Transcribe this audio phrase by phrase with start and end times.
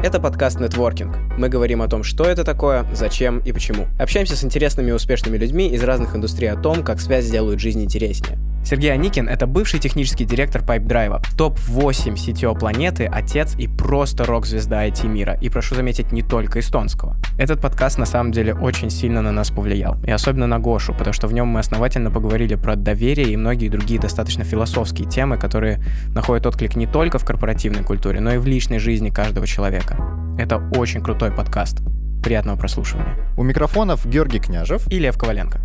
[0.00, 1.16] Это подкаст «Нетворкинг».
[1.36, 3.88] Мы говорим о том, что это такое, зачем и почему.
[3.98, 7.82] Общаемся с интересными и успешными людьми из разных индустрий о том, как связь делают жизнь
[7.82, 8.38] интереснее.
[8.68, 15.38] Сергей Аникин– это бывший технический директор PipeDrive, топ-8 CTO планеты, отец и просто рок-звезда IT-мира.
[15.40, 17.16] И прошу заметить, не только эстонского.
[17.38, 19.96] Этот подкаст на самом деле очень сильно на нас повлиял.
[20.04, 23.70] И особенно на Гошу, потому что в нем мы основательно поговорили про доверие и многие
[23.70, 28.44] другие достаточно философские темы, которые находят отклик не только в корпоративной культуре, но и в
[28.44, 29.96] личной жизни каждого человека.
[30.38, 31.78] Это очень крутой подкаст.
[32.22, 33.16] Приятного прослушивания.
[33.36, 35.60] У микрофонов Георгий Княжев и Лев Коваленко.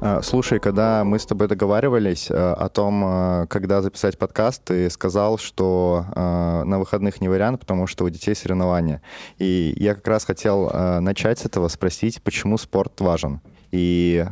[0.00, 4.88] А, слушай, когда мы с тобой договаривались э, о том, э, когда записать подкаст, ты
[4.88, 9.02] сказал, что э, на выходных не вариант, потому что у детей соревнования.
[9.38, 14.24] И я как раз хотел начать с этого спросить, почему спорт важен и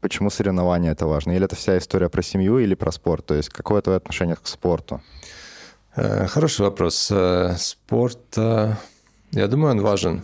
[0.00, 1.32] почему соревнования это важно.
[1.32, 3.26] Или это вся история про семью или про спорт?
[3.26, 5.02] То есть какое твое отношение к спорту?
[5.94, 7.12] Хороший вопрос.
[7.56, 10.22] Спорт, я думаю, он важен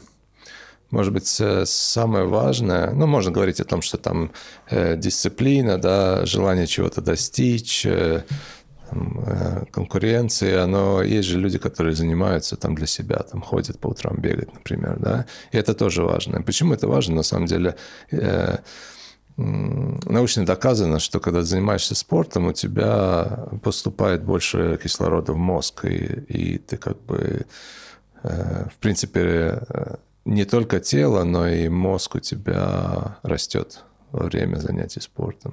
[0.93, 4.31] может быть, э, самое важное, ну, можно говорить о том, что там
[4.71, 8.25] э, дисциплина, да, желание чего-то достичь, э,
[8.91, 14.17] э, конкуренции, но есть же люди, которые занимаются там для себя, там ходят по утрам
[14.21, 16.43] бегать, например, да, и это тоже важно.
[16.43, 17.17] Почему это важно?
[17.17, 17.75] На самом деле,
[18.11, 18.59] э,
[19.39, 25.97] научно доказано, что когда занимаешься спортом, у тебя поступает больше кислорода в мозг, и,
[26.29, 27.47] и ты как бы,
[28.25, 29.59] э, в принципе,
[30.25, 35.53] не только тело, но и мозг у тебя растет во время занятий спортом.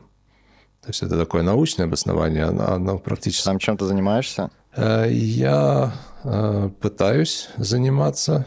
[0.81, 3.43] То есть это такое научное обоснование, оно, оно практически...
[3.43, 4.49] Сам чем ты занимаешься?
[4.75, 8.45] Э, я э, пытаюсь заниматься.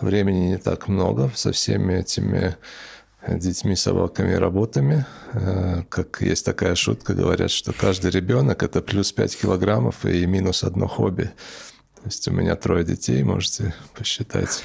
[0.00, 2.56] Времени не так много со всеми этими
[3.26, 5.06] детьми, собаками и работами.
[5.32, 10.62] Э, как есть такая шутка, говорят, что каждый ребенок это плюс 5 килограммов и минус
[10.62, 11.30] одно хобби.
[11.96, 14.62] То есть у меня трое детей, можете посчитать.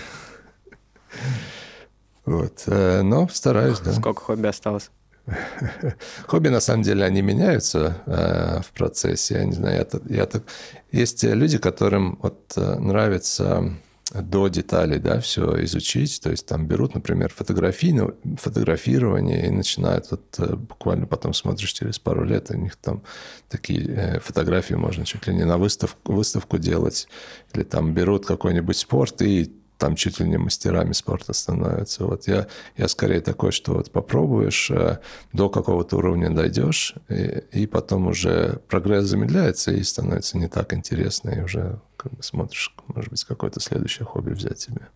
[2.26, 2.64] Вот.
[2.68, 3.94] Э, но стараюсь, да.
[3.94, 4.92] Сколько хобби осталось?
[6.28, 9.36] Хобби, на самом деле, они меняются э, в процессе.
[9.36, 10.44] Я не знаю, я, я так...
[10.92, 13.74] Есть люди, которым вот э, нравится
[14.14, 16.20] до деталей, да, все изучить.
[16.22, 21.72] То есть там берут, например, фотографии, ну, фотографирование и начинают вот э, буквально потом смотришь
[21.72, 23.04] через пару лет, у них там
[23.48, 27.08] такие фотографии можно чуть ли не на выставку, выставку делать.
[27.54, 32.06] Или там берут какой-нибудь спорт и там чуть ли не мастерами спорта становятся.
[32.06, 32.46] Вот я,
[32.78, 35.00] я скорее такой, что вот попробуешь, э,
[35.34, 41.32] до какого-то уровня дойдешь, и, и потом уже прогресс замедляется и становится не так интересно,
[41.32, 44.88] и уже как бы смотришь, может быть, какое-то следующее хобби взять себе.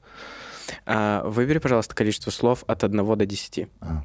[0.86, 3.68] А, выбери, пожалуйста, количество слов от 1 до 10.
[3.82, 4.04] А.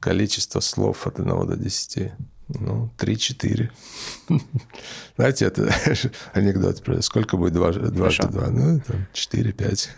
[0.00, 2.12] Количество слов от 1 до 10.
[2.58, 3.70] Ну, 3-4.
[5.16, 5.72] Знаете, это
[6.32, 8.10] анекдот про сколько будет дважды два?
[8.50, 9.88] Ну, там 4-5.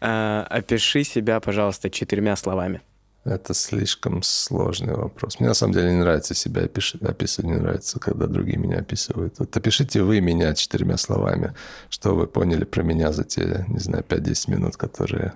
[0.00, 2.82] А, опиши себя, пожалуйста, четырьмя словами.
[3.24, 5.40] Это слишком сложный вопрос.
[5.40, 9.40] Мне на самом деле не нравится себя описывать, не нравится, когда другие меня описывают.
[9.40, 11.52] Вот опишите вы меня четырьмя словами,
[11.90, 15.32] что вы поняли про меня за те, не знаю, 5-10 минут, которые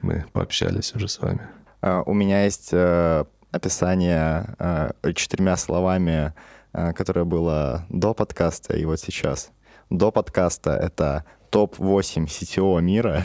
[0.00, 1.48] мы пообщались уже с вами.
[1.82, 6.34] А, у меня есть э, описание э, четырьмя словами,
[6.72, 9.50] э, которое было до подкаста и вот сейчас.
[9.90, 13.24] До подкаста— это топ-8 CTO мира,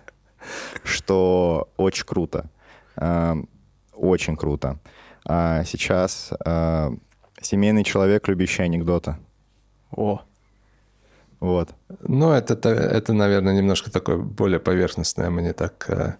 [0.84, 2.50] что очень круто.
[2.96, 3.34] Э,
[3.94, 4.78] очень круто.
[5.24, 6.90] А сейчас э,
[7.40, 9.16] семейный человек, любящий анекдоты.
[9.90, 10.20] О,
[11.40, 11.74] вот.
[12.00, 15.30] Ну, это, это, наверное, немножко такое более поверхностное.
[15.30, 16.14] Мы не так э,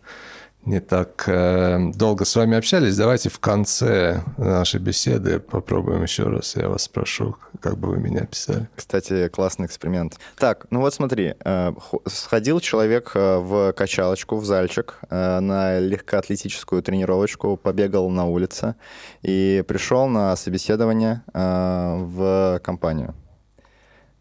[0.67, 2.97] не так э, долго с вами общались.
[2.97, 6.57] Давайте в конце нашей беседы попробуем еще раз.
[6.57, 8.69] Я вас спрошу, как бы вы меня описали.
[8.75, 10.19] Кстати, классный эксперимент.
[10.37, 11.35] Так, ну вот смотри.
[11.45, 11.73] Э,
[12.07, 18.75] сходил человек э, в качалочку, в зальчик, на легкоатлетическую тренировочку, побегал на улице
[19.23, 23.15] и пришел на собеседование в компанию.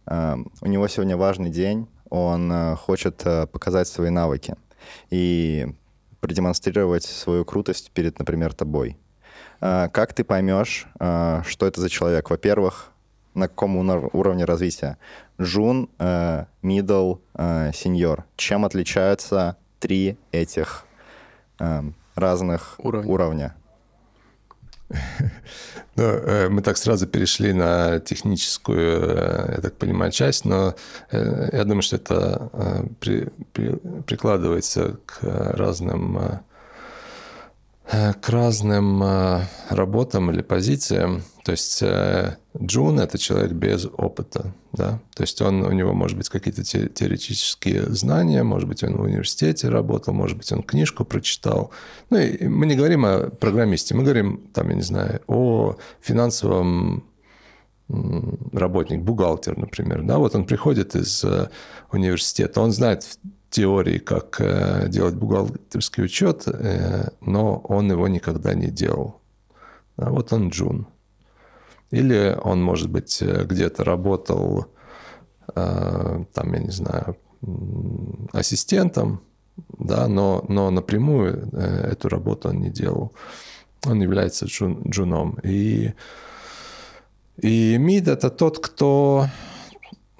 [0.08, 4.56] У него сегодня важный день, он хочет показать свои навыки.
[5.10, 5.68] И
[6.20, 8.98] продемонстрировать свою крутость перед, например, тобой.
[9.62, 12.30] А, как ты поймешь, а, что это за человек?
[12.30, 12.92] Во-первых,
[13.34, 14.98] на каком уровне развития?
[15.42, 18.24] Джун, middle, senior.
[18.38, 20.86] Чем отличаются три этих
[22.16, 23.12] разных уровня?
[23.12, 23.56] уровня?
[25.98, 30.76] Ну, э, мы так сразу перешли на техническую, э, я так понимаю, часть, но
[31.12, 32.50] э, я думаю, что это
[33.00, 36.42] при, при, прикладывается к разным
[37.90, 39.04] к разным
[39.70, 41.22] работам или позициям.
[41.44, 41.84] То есть
[42.62, 44.54] Джун– это человек без опыта.
[44.74, 45.00] Да?
[45.16, 49.70] То есть он, у него, может быть, какие-то теоретические знания, может быть, он в университете
[49.70, 51.72] работал, может быть, он книжку прочитал.
[52.10, 57.06] Ну, и мы не говорим о программисте, мы говорим, там, я не знаю, о финансовом
[57.88, 60.04] работник, бухгалтер, например.
[60.04, 60.18] Да?
[60.18, 61.50] Вот он приходит из э,
[61.92, 63.06] университета, он знает
[63.56, 69.22] теории, как э, делать бухгалтерский учет, э, но он его никогда не делал.
[69.98, 70.88] А вот он Джун.
[71.92, 74.66] Или он, может быть, где-то работал,
[75.54, 77.16] там, я не знаю,
[78.34, 79.22] ассистентом,
[79.80, 83.14] да, но, но напрямую эту работу он не делал.
[83.86, 85.38] Он является джун, джуном.
[85.44, 85.94] И
[87.42, 89.28] и МИД– это тот, кто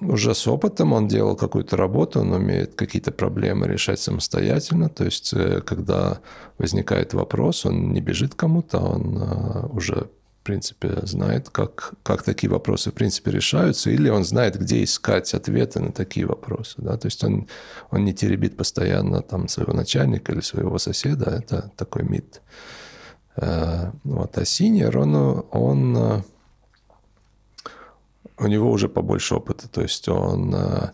[0.00, 4.88] уже с опытом, он делал какую-то работу, он умеет какие-то проблемы решать самостоятельно.
[4.88, 6.20] То есть, э, когда
[6.58, 10.08] возникает вопрос, он не бежит кому-то, он э, уже,
[10.40, 15.32] в принципе, знает, как, как такие вопросы, в принципе, решаются, или он знает, где искать
[15.32, 16.74] ответы на такие вопросы.
[16.76, 16.98] Да?
[16.98, 17.48] То есть, он,
[17.90, 22.42] он не теребит постоянно там, своего начальника или своего соседа, это такой МИД.
[23.36, 24.36] Э, вот.
[24.36, 26.22] А синер, он, он
[28.38, 30.90] у него уже побольше опыта, то есть он, э,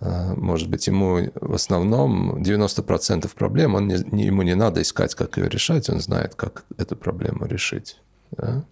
[0.00, 5.36] э, может быть, ему в основном 90% проблем, он не, ему не надо искать, как
[5.36, 8.00] ее решать, он знает, как эту проблему решить.
[8.32, 8.64] Да?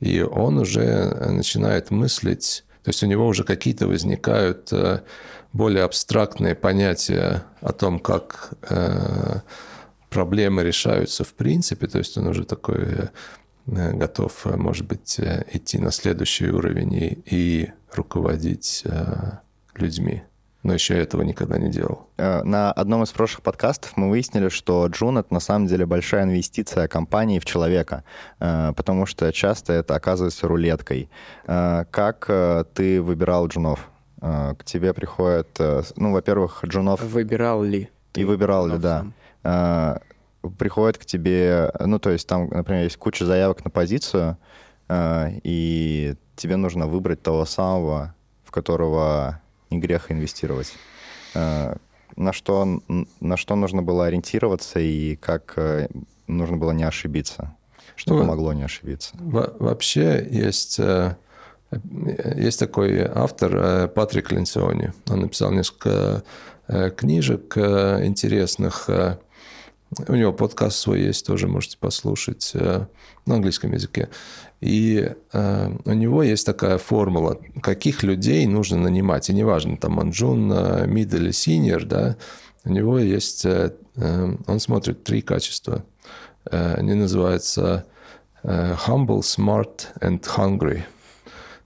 [0.00, 5.02] И он уже начинает мыслить, то есть у него уже какие-то возникают э,
[5.52, 8.50] более абстрактные понятия о том, как
[10.10, 13.08] проблемы решаются в принципе, то есть он уже такой Э,
[13.68, 18.84] готов, э, может быть, э, идти на следующий уровень и, и руководить
[19.74, 20.22] людьми.
[20.62, 22.08] Но еще этого никогда не делал.
[22.16, 26.88] На одном из прошлых подкастов мы выяснили, что Джун— это на самом деле большая инвестиция
[26.88, 28.02] компании в человека,
[28.38, 31.08] потому что часто это оказывается рулеткой.
[31.46, 32.28] Как
[32.74, 33.88] ты выбирал джунов?
[34.20, 35.48] К тебе приходят,
[35.96, 37.00] ну, во-первых, джунов...
[37.02, 37.88] Выбирал ли?
[38.14, 39.06] И выбирал ли, да
[40.50, 44.36] приходит к тебе, ну, то есть там, например, есть куча заявок на позицию,
[44.88, 48.14] э, и тебе нужно выбрать того самого,
[48.44, 49.40] в которого
[49.70, 50.72] не грех инвестировать.
[51.34, 51.76] Э,
[52.16, 52.80] на что,
[53.20, 55.88] на что нужно было ориентироваться и как э,
[56.26, 57.54] нужно было не ошибиться?
[57.96, 59.16] Что ну, помогло не ошибиться?
[59.18, 60.80] Вообще есть,
[62.36, 64.92] есть такой автор Патрик Ленциони.
[65.08, 66.22] Он написал несколько
[66.68, 68.88] книжек интересных
[70.06, 72.86] у него подкаст свой есть, тоже можете послушать э,
[73.24, 74.08] на английском языке.
[74.60, 79.30] И э, у него есть такая формула, каких людей нужно нанимать.
[79.30, 80.10] И неважно, там он
[80.90, 82.16] мид или синер, да,
[82.64, 83.72] у него есть, э,
[84.46, 85.84] он смотрит три качества.
[86.44, 87.86] Они называются
[88.42, 90.82] humble, smart and hungry.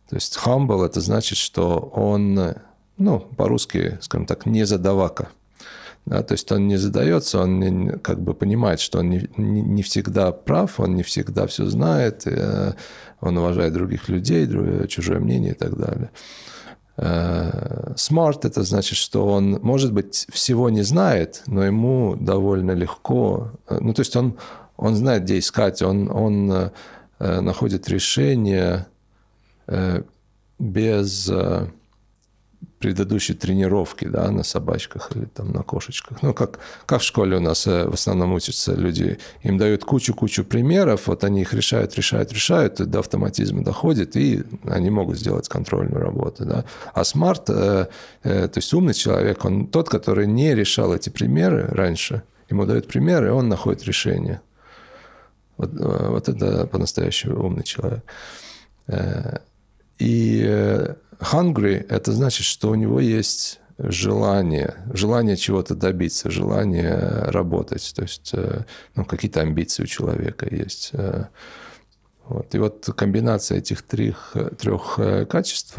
[0.09, 2.55] То есть humble– это значит, что он,
[2.97, 5.29] ну, по-русски, скажем так, не задавака–
[6.05, 9.63] да, то есть он не задается, он не, как бы понимает, что он не, не,
[9.63, 12.73] не всегда прав, он не всегда все знает, э,
[13.21, 14.49] он уважает других людей,
[14.89, 16.11] чужое мнение и так далее.
[16.97, 23.53] Э, smart– это значит, что он, может быть, всего не знает, но ему довольно легко.
[23.69, 24.39] Э, ну, то есть он,
[24.77, 26.73] он знает, где искать, он, он
[27.21, 28.87] находит решение
[30.59, 31.31] без
[32.83, 36.21] предыдущей тренировки да, на собачках или там на кошечках.
[36.23, 39.19] Ну, как, как в школе у нас э, в основном учатся люди.
[39.45, 44.91] Им дают кучу-кучу примеров, вот они их решают, решают, решают, до автоматизма доходит, и они
[44.91, 46.45] могут сделать контрольную работу.
[46.45, 46.65] Да.
[46.93, 47.87] А смарт, э,
[48.25, 52.23] э, то есть умный человек, он тот, который не решал эти примеры раньше.
[52.51, 54.41] Ему дают примеры, и он находит решение.
[55.57, 58.03] Вот, э, вот это по-настоящему умный человек.
[58.89, 59.39] Э,
[60.01, 60.89] и
[61.23, 66.97] hungry– это значит, что у него есть желание, желание чего-то добиться, желание
[67.31, 67.93] работать.
[67.95, 68.65] То есть э,
[68.95, 70.91] ну, какие-то амбиции у человека есть.
[70.93, 71.27] Э.
[72.25, 72.55] Вот.
[72.55, 75.79] И вот комбинация этих трех, трех э, качеств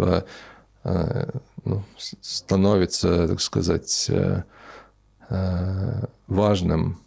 [1.63, 1.83] ну,
[2.19, 4.11] становится, так сказать,
[6.27, 7.02] важным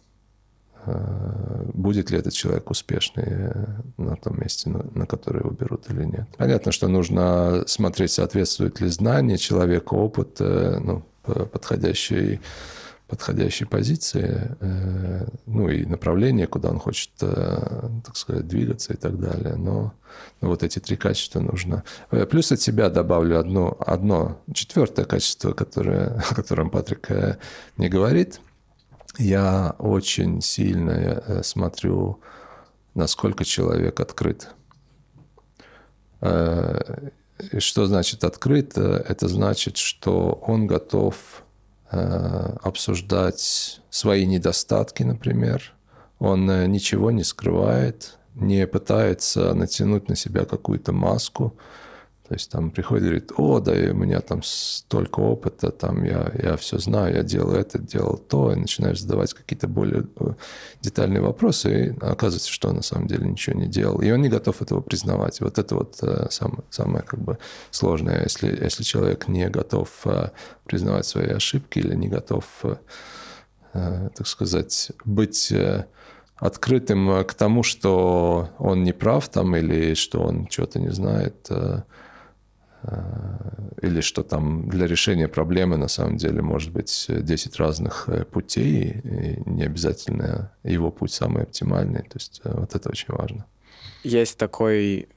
[1.73, 3.65] будет ли этот человек успешный э,
[3.97, 6.27] на том месте, на которое его берут или нет.
[6.37, 12.39] Понятно, что нужно смотреть, соответствует ли знание человека, опыт, э, ну, подходящей,
[13.07, 14.55] подходящей позиции,
[15.45, 19.55] ну и направление, куда он хочет, так сказать, двигаться и так далее.
[19.55, 19.93] Но,
[20.39, 21.83] но вот эти три качества нужно.
[22.29, 27.09] Плюс от себя добавлю одно, одно четвертое качество, которое, о котором Патрик
[27.75, 28.39] не говорит–
[29.17, 32.19] я очень сильно э, смотрю,
[32.93, 34.49] насколько человек открыт.
[36.21, 37.09] Э,
[37.59, 38.77] что значит открыт?
[38.77, 41.43] Это значит, что он готов
[41.89, 45.73] обсуждать свои недостатки, например.
[46.19, 51.55] Он ничего не скрывает, не пытается натянуть на себя какую-то маску.
[52.27, 56.29] То есть там приходит и говорит, о, да, у меня там столько опыта, там я,
[56.43, 60.33] я все знаю, я делал это, делал то, и начинаешь задавать какие-то более э,
[60.81, 64.01] детальные вопросы, и оказывается, что он на самом деле ничего не делал.
[64.01, 65.39] И он не готов этого признавать.
[65.39, 67.37] Вот это вот э, самое, самое как бы
[67.71, 70.31] сложное, если, если человек не готов э,
[70.65, 72.45] признавать свои ошибки или не готов,
[73.71, 75.53] так сказать, быть
[76.35, 81.49] открытым к тому, что он не прав там или что он чего-то не знает,
[83.81, 89.01] или что там для решения проблемы на самом деле может быть 10 разных э, путей,
[89.03, 92.01] и не обязательно его путь самый оптимальный.
[92.01, 93.45] То есть э, вот это очень важно.
[94.03, 95.09] Есть такой,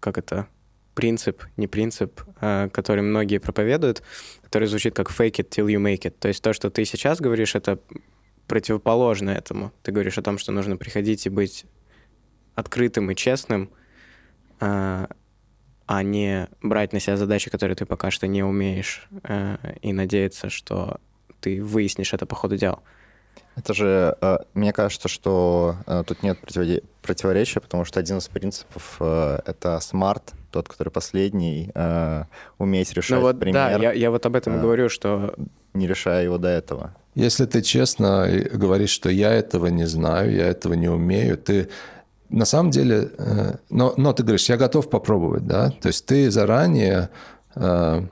[0.00, 0.46] как это,
[0.94, 4.02] принцип, не принцип, который многие проповедуют,
[4.42, 6.14] который звучит как fake it till you make it.
[6.20, 7.80] То есть то, что ты сейчас говоришь, это
[8.46, 9.72] противоположно этому.
[9.82, 11.64] Ты говоришь о том, что нужно приходить и быть
[12.54, 13.70] открытым и честным,
[15.86, 20.50] а не брать на себя задачи, которые ты пока что не умеешь, э, и надеяться,
[20.50, 20.98] что
[21.40, 22.80] ты выяснишь это по ходу дела.
[23.56, 26.38] Это же, э, мне кажется, что э, тут нет
[27.02, 32.24] противоречия, потому что один из принципов э,— это смарт, тот, который последний, э,
[32.58, 33.54] уметь решать ну вот, пример.
[33.54, 35.34] Да, я, я вот об этом и говорю, что...
[35.72, 36.94] Не решая его до этого.
[37.16, 41.68] Если ты честно говоришь, что я этого не знаю, я этого не умею, ты
[42.34, 45.70] на самом деле, э, но, но ты говоришь, я готов попробовать, да?
[45.70, 47.10] То есть ты заранее
[47.54, 48.02] э,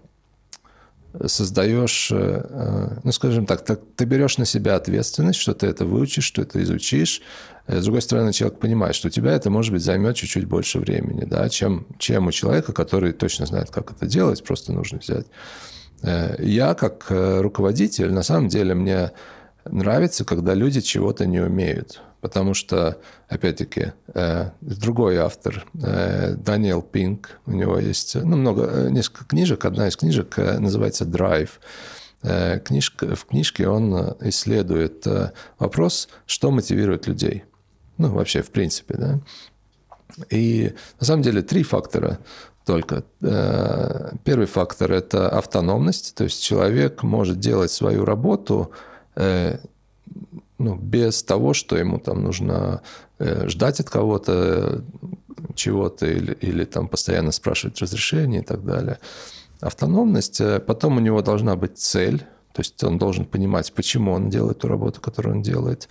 [1.26, 6.44] создаешь, э, ну, скажем так, ты берешь на себя ответственность, что ты это выучишь, что
[6.44, 7.20] ты изучишь.
[7.66, 11.24] С другой стороны, человек понимает, что у тебя это, может быть, займет чуть-чуть больше времени,
[11.24, 15.26] да, чем, чем у человека, который точно знает, как это делать, просто нужно взять.
[16.40, 19.12] Я, как руководитель, на самом деле, мне
[19.64, 22.00] нравится, когда люди чего-то не умеют.
[22.22, 22.98] Потому что,
[23.28, 29.64] опять-таки, э, другой автор, э, Даниэл Пинк, у него есть ну, много, э, несколько книжек.
[29.64, 31.60] Одна из книжек называется «Драйв».
[32.22, 35.04] Книжка, в книжке он исследует
[35.58, 37.42] вопрос, что мотивирует людей.
[37.98, 39.20] Ну, вообще, в принципе, да.
[40.30, 42.20] И на самом деле три фактора
[42.64, 43.02] только.
[44.22, 48.70] Первый фактор– это автономность, то есть человек может делать свою работу
[50.62, 52.82] ну, без того, что ему там нужно
[53.18, 54.84] э, ждать от кого-то
[55.54, 58.98] чего-то или, или там постоянно спрашивать разрешение и так далее.
[59.60, 62.18] Автономность, э, потом у него должна быть цель,
[62.52, 65.88] то есть он должен понимать, почему он делает ту работу, которую он делает.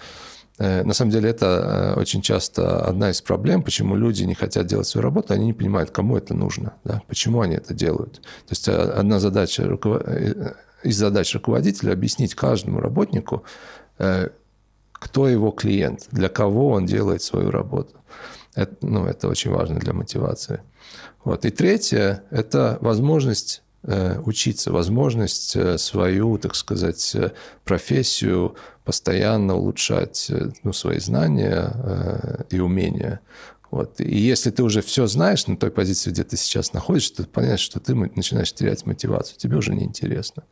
[0.58, 4.88] Э, на самом деле это очень часто одна из проблем, почему люди не хотят делать
[4.88, 8.22] свою работу, они не понимают, кому это нужно, да, почему они это делают.
[8.22, 9.64] То есть одна задача
[10.84, 13.44] из задач руководителя объяснить каждому работнику,
[15.02, 17.96] кто его клиент, для кого он делает свою работу.
[18.54, 20.62] Это, ну, это очень важно для мотивации.
[21.24, 21.44] Вот.
[21.44, 27.32] И третье– это возможность э, учиться, возможность э, свою, так сказать, э,
[27.64, 28.56] профессию
[28.86, 30.32] постоянно улучшать,
[30.64, 33.22] ну, свои знания и умения.
[33.72, 34.00] Вот.
[34.02, 37.60] И если ты уже все знаешь на той позиции, где ты сейчас находишься, то понимаешь,
[37.60, 40.44] что ты начинаешь терять мотивацию, тебе уже неинтересно.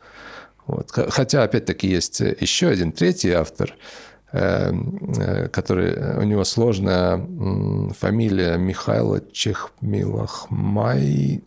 [0.65, 0.91] Вот.
[0.91, 3.75] Хотя, опять-таки, есть еще один третий автор–
[4.32, 7.18] который у него сложная
[7.98, 11.44] фамилия Михайло Чехмилахмай,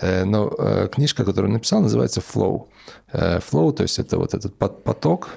[0.00, 2.66] э, но э, книжка, которую он написал, называется «Flow».
[3.12, 5.30] Flow, то есть это вот этот поток,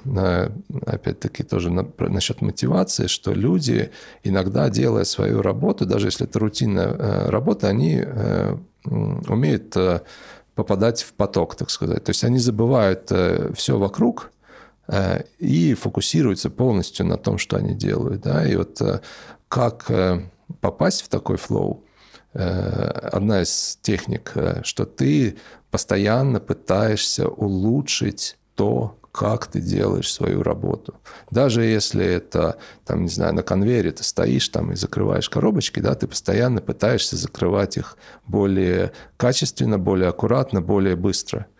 [0.86, 3.90] опять-таки тоже насчет мотивации, что люди
[4.22, 8.04] иногда, делая свою работу, даже если это рутинная работа, они
[8.84, 9.76] умеют
[10.54, 12.04] попадать в поток, так сказать.
[12.04, 13.10] То есть они забывают
[13.54, 14.39] все вокруг, Э,
[15.38, 18.22] и фокусируются полностью на том, что они делают.
[18.22, 18.46] Да?
[18.46, 19.00] И вот э,
[19.48, 20.22] как э,
[20.60, 21.84] попасть в такой флоу,
[22.32, 24.32] одна из техник,
[24.62, 25.36] что ты
[25.72, 30.94] постоянно пытаешься улучшить то, как ты делаешь свою работу.
[31.32, 35.96] Даже если это, там, не знаю, на конвейере ты стоишь там и закрываешь коробочки, да,
[35.96, 37.96] ты постоянно пытаешься закрывать их
[38.28, 41.46] более качественно, более аккуратно, более быстро–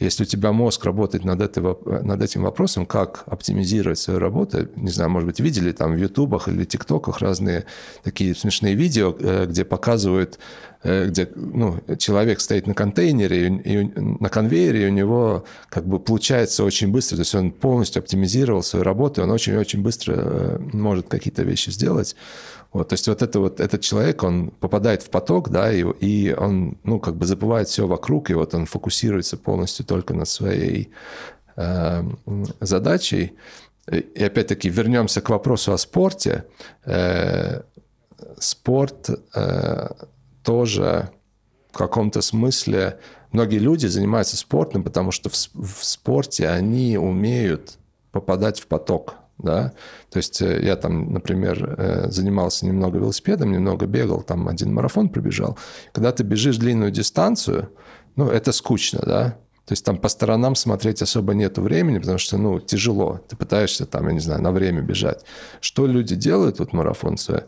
[0.00, 1.62] Если у тебя мозг работает над, этой,
[2.02, 6.48] над этим вопросом, как оптимизировать свою работу, не знаю, может быть, видели там в Ютубах
[6.48, 7.66] или ТикТоках разные
[8.02, 10.38] такие смешные видео, э, где показывают,
[10.82, 16.00] э, где ну, человек стоит на контейнере, и, и на конвейере у него как бы
[16.00, 21.08] получается очень быстро, то есть он полностью оптимизировал свою работу, он очень-очень быстро э, может
[21.08, 22.16] какие-то вещи сделать.
[22.72, 26.32] Вот, то есть вот, это вот этот человек, он попадает в поток, да, и, и
[26.32, 30.90] он, ну, как бы забывает все вокруг, и вот он фокусируется полностью только над своей
[31.56, 32.02] э,
[32.60, 33.32] задачей.
[33.90, 36.44] И опять-таки вернемся к вопросу о спорте.
[36.84, 37.62] Э,
[38.38, 39.88] спорт э,
[40.44, 41.10] тоже
[41.72, 42.98] в каком-то смысле...
[43.32, 47.78] Многие люди занимаются спортом, потому что в, в спорте они умеют
[48.10, 49.72] попадать в поток да,
[50.10, 55.08] то есть э, я там, например, э, занимался немного велосипедом, немного бегал, там один марафон
[55.08, 55.58] пробежал.
[55.92, 57.70] Когда ты бежишь длинную дистанцию,
[58.16, 59.36] ну, это скучно, да,
[59.70, 63.20] то есть там по сторонам смотреть особо нету времени, потому что, ну, тяжело.
[63.28, 65.24] Ты пытаешься там, я не знаю, на время бежать.
[65.60, 67.44] Что люди делают, вот марафонцы,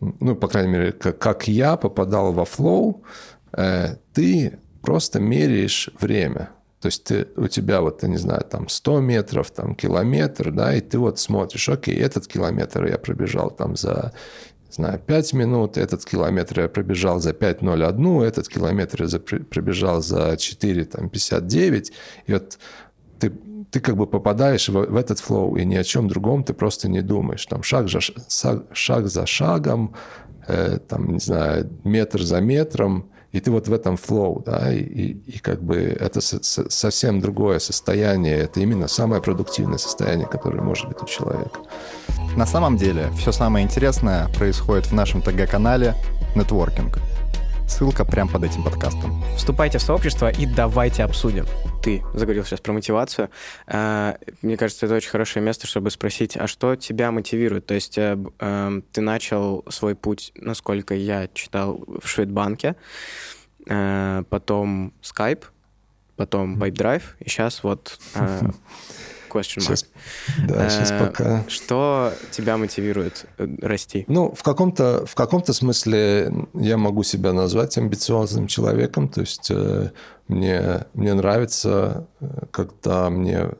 [0.00, 3.04] ну, по крайней мере, как, как я попадал во флоу,
[3.52, 6.48] э, ты просто меряешь время.
[6.80, 10.74] То есть ты, у тебя вот, я не знаю, там 100 метров, там километр, да,
[10.74, 14.12] и ты вот смотришь, окей, этот километр я пробежал там за,
[14.66, 20.02] не знаю, 5 минут, этот километр я пробежал за 5.01, этот километр я за, пробежал
[20.02, 21.92] за 4, там, 59,
[22.26, 22.58] и вот
[23.18, 23.32] ты,
[23.70, 26.88] ты как бы попадаешь в, в этот flow, и ни о чем другом ты просто
[26.88, 27.46] не думаешь.
[27.46, 29.94] Там шаг, за, шаг, шаг за шагом,
[30.46, 34.78] э, там, не знаю, метр за метром, и ты вот в этом flow, да, и,
[34.78, 40.26] и, и как бы это со, со, совсем другое состояние, это именно самое продуктивное состояние,
[40.26, 41.60] которое может быть у человека.
[42.36, 45.94] На самом деле, все самое интересное происходит в нашем ТГ-канале
[46.34, 46.98] «Нетворкинг».
[47.68, 49.22] Ссылка прямо под этим подкастом.
[49.36, 51.46] Вступайте в сообщество и давайте обсудим.
[51.82, 53.28] Ты заговорил сейчас про мотивацию.
[53.66, 57.66] А, мне кажется, это очень хорошее место, чтобы спросить, а что тебя мотивирует?
[57.66, 62.76] То есть э, э, ты начал свой путь, насколько я читал, в Шведбанке,
[63.66, 65.44] э, потом Skype,
[66.16, 67.98] потом PipeDrive, и сейчас вот
[69.28, 69.76] question mark.
[69.76, 69.86] Сейчас,
[70.46, 71.44] да, сейчас э, пока.
[71.48, 74.04] Что тебя мотивирует э, расти?
[74.08, 79.90] Ну, в каком-то, в каком-то смысле я могу себя назвать амбициозным человеком, то есть э,
[80.28, 82.06] мне, мне нравится,
[82.50, 83.50] когда мне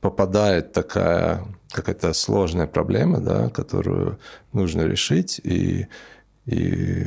[0.00, 4.18] попадает такая какая-то сложная проблема, да, которую
[4.52, 5.88] нужно решить, и
[6.46, 7.06] и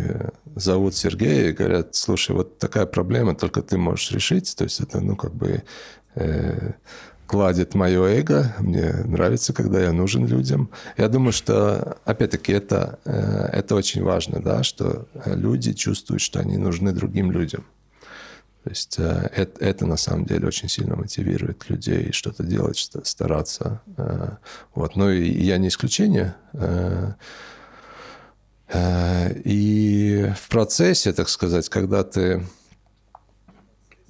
[0.56, 4.56] зовут Сергея и говорят, слушай, вот такая проблема, только ты можешь решить.
[4.56, 5.64] То есть это, ну, как бы
[6.18, 6.74] э,
[7.26, 8.56] кладет мое эго.
[8.60, 10.70] Мне нравится, когда я нужен людям.
[10.98, 16.58] Я думаю, что, опять-таки, это, э, это очень важно, да, что люди чувствуют, что они
[16.58, 17.66] нужны другим людям.
[18.64, 23.04] То есть э, это, это на самом деле очень сильно мотивирует людей что-то делать, что
[23.06, 23.82] стараться.
[24.74, 24.96] Вот.
[24.96, 26.36] Но и я не исключение.
[29.46, 32.44] И в процессе, так сказать, когда ты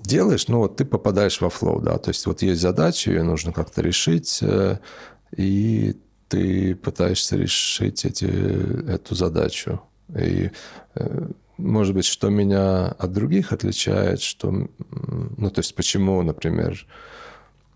[0.08, 3.52] делаешь, ну вот ты попадаешь во флоу, да, то есть вот есть задача, ее нужно
[3.52, 4.80] как-то решить, э,
[5.36, 5.96] и
[6.30, 8.26] ты пытаешься решить эти,
[8.90, 9.82] эту задачу.
[10.16, 10.52] И
[10.96, 16.88] э, может быть, что меня от других отличает, что, ну, то есть почему, например,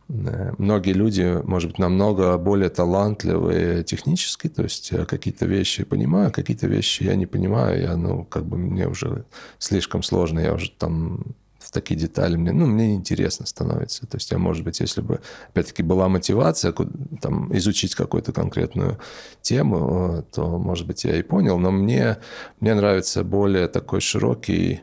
[0.09, 6.67] э, многие люди, может быть, намного более талантливые технически, то есть какие-то вещи понимаю, какие-то
[6.67, 9.25] вещи я не понимаю, я, ну, как бы мне уже
[9.59, 11.35] слишком сложно, я уже там
[11.71, 14.05] такие детали мне, ну, мне интересно становится.
[14.05, 16.73] То есть я, может быть, если бы, опять-таки, была мотивация
[17.21, 18.99] там, изучить какую-то конкретную
[19.41, 21.57] тему, то, может быть, я и понял.
[21.57, 22.17] Но мне,
[22.59, 24.81] мне нравится более такой широкий,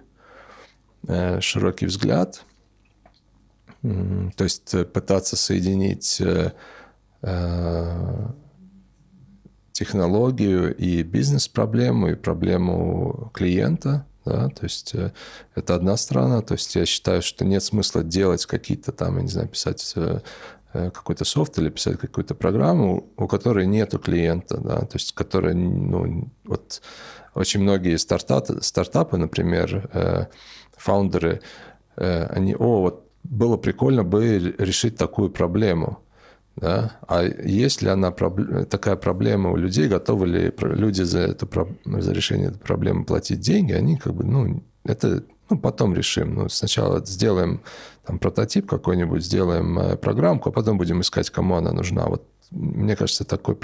[1.06, 2.44] э, широкий взгляд.
[3.82, 6.52] То есть пытаться соединить э,
[7.22, 8.26] э,
[9.72, 15.12] технологию и бизнес-проблему, и проблему клиента– да, то есть э,
[15.54, 19.28] это одна сторона, то есть я считаю, что нет смысла делать какие-то там, я не
[19.28, 20.20] знаю, писать э,
[20.74, 25.54] э, какой-то софт или писать какую-то программу, у которой нету клиента, да, то есть которая,
[25.54, 26.82] ну, вот
[27.34, 29.88] очень многие стартапы, стартапы например,
[30.76, 31.40] фаундеры,
[31.96, 35.98] они, о, вот было прикольно бы решить такую проблему,
[36.60, 36.98] да?
[37.06, 41.48] А есть ли она такая проблема у людей, готовы ли люди за, эту,
[41.84, 46.34] за решение этой проблемы платить деньги, они как бы, ну, это ну, потом решим.
[46.34, 47.62] Ну, сначала сделаем
[48.04, 52.06] там, прототип какой-нибудь, сделаем э, программку, а потом будем искать, кому она нужна.
[52.06, 53.56] Вот мне кажется, такой,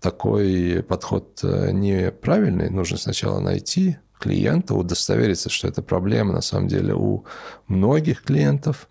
[0.00, 2.70] такой подход э, неправильный.
[2.70, 7.24] Нужно сначала найти, клиента, удостовериться, что эта проблема на самом деле у
[7.68, 8.88] многих клиентов,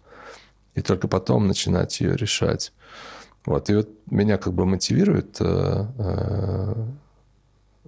[0.75, 2.71] и только потом начинать ее решать.
[3.47, 3.69] Вот.
[3.69, 6.75] И вот меня как бы мотивирует э, э,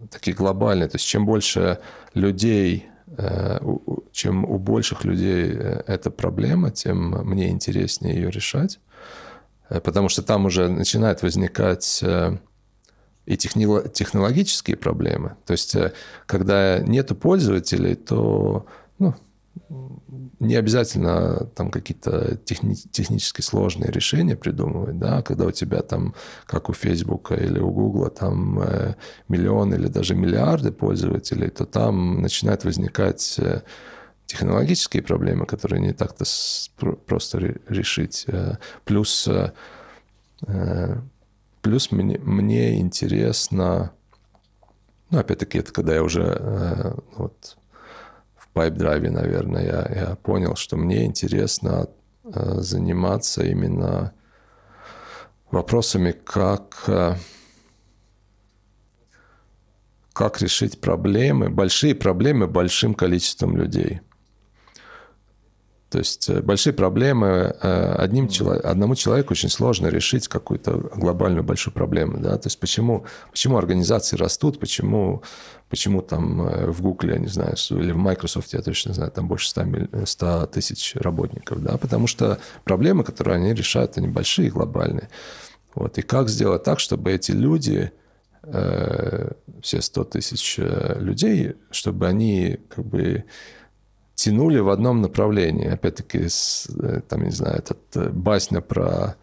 [0.09, 1.79] такие глобальные, то есть чем больше
[2.13, 3.59] людей, э,
[4.13, 8.79] чем у больших людей э, эта проблема, тем мне интереснее ее решать,
[9.69, 12.37] э, потому что там уже начинает возникать э,
[13.25, 15.35] и технологические проблемы.
[15.45, 15.75] То есть,
[16.25, 18.65] когда нету пользователей, то
[18.97, 19.13] ну,
[20.39, 26.69] не обязательно там какие-то техни технически сложные решения придумывать, да, когда у тебя там, как
[26.69, 28.95] у Фейсбука или у Гугла, там э,
[29.27, 33.61] миллионы или даже миллиарды пользователей, то там начинают возникать э,
[34.27, 36.23] технологические проблемы, которые не так-то
[37.05, 38.23] просто решить.
[38.27, 39.51] Э, плюс, э,
[40.47, 40.95] э,
[41.61, 43.91] плюс мне, мне интересно,
[45.09, 46.93] ну, опять-таки, это когда я уже э,
[48.53, 51.87] вот, Pipedrive е, наверное, я, я понял, что мне интересно
[52.23, 54.13] э, заниматься именно
[55.51, 57.15] вопросами, как, э,
[60.13, 64.01] как решить проблемы, большие проблемы большим количеством людей–
[65.89, 68.29] то есть э, большие проблемы э, одним
[68.63, 72.19] одному человеку очень сложно решить какую-то глобальную большую проблему.
[72.19, 72.37] Да?
[72.37, 75.23] То есть почему, почему организации растут, почему,
[75.67, 79.27] почему там э, в Google, я не знаю, или в Microsoft, я точно знаю, там
[79.27, 81.63] больше 100, 100 тысяч работников.
[81.63, 81.77] Да?
[81.77, 85.09] Потому что проблемы, которые они решают, они большие, глобальные.
[85.73, 85.97] Вот.
[85.97, 87.91] И как сделать так, чтобы эти люди,
[89.61, 93.25] все 100 тысяч людей, чтобы они как бы
[94.19, 95.67] тянули в одном направлении.
[95.67, 99.15] Опять-таки, э, там, не знаю, этот э, басня про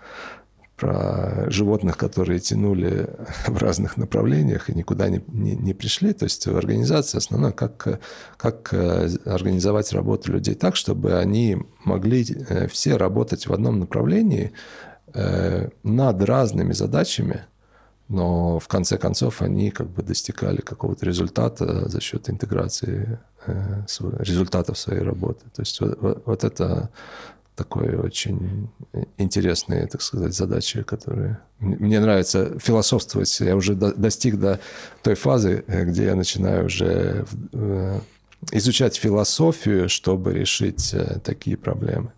[0.78, 3.08] про животных, которые тянули
[3.46, 6.12] в разных направлениях и никуда не, не, не пришли.
[6.12, 7.18] То есть в организации
[7.52, 8.00] как,
[8.36, 12.26] как э, организовать работу людей так, чтобы они могли
[12.68, 14.52] все работать в одном направлении
[15.82, 17.46] над разными задачами,
[18.08, 23.82] но в конце концов они как бы достигали какого-то результата за счет интеграции э,
[24.18, 25.44] результатов своей работы.
[25.54, 26.90] То есть вот, вот это
[27.56, 28.68] такой очень
[29.16, 31.38] интересные, так сказать, задачи, которые...
[31.58, 33.40] Мне нравится философствовать.
[33.40, 34.60] Я уже достиг до
[35.02, 38.00] той фазы, э, где я начинаю уже э,
[38.52, 42.12] изучать философию, чтобы решить такие проблемы.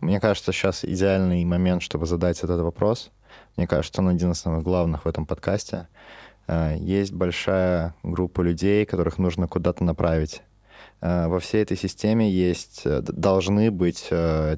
[0.00, 3.10] Мне кажется, сейчас идеальный момент, чтобы задать этот вопрос–
[3.56, 5.86] мне кажется, он один из самых главных в этом подкасте.
[6.46, 10.42] Э, есть большая группа людей, которых нужно куда-то направить.
[11.00, 14.10] Э, во всей этой системе есть, э, должны быть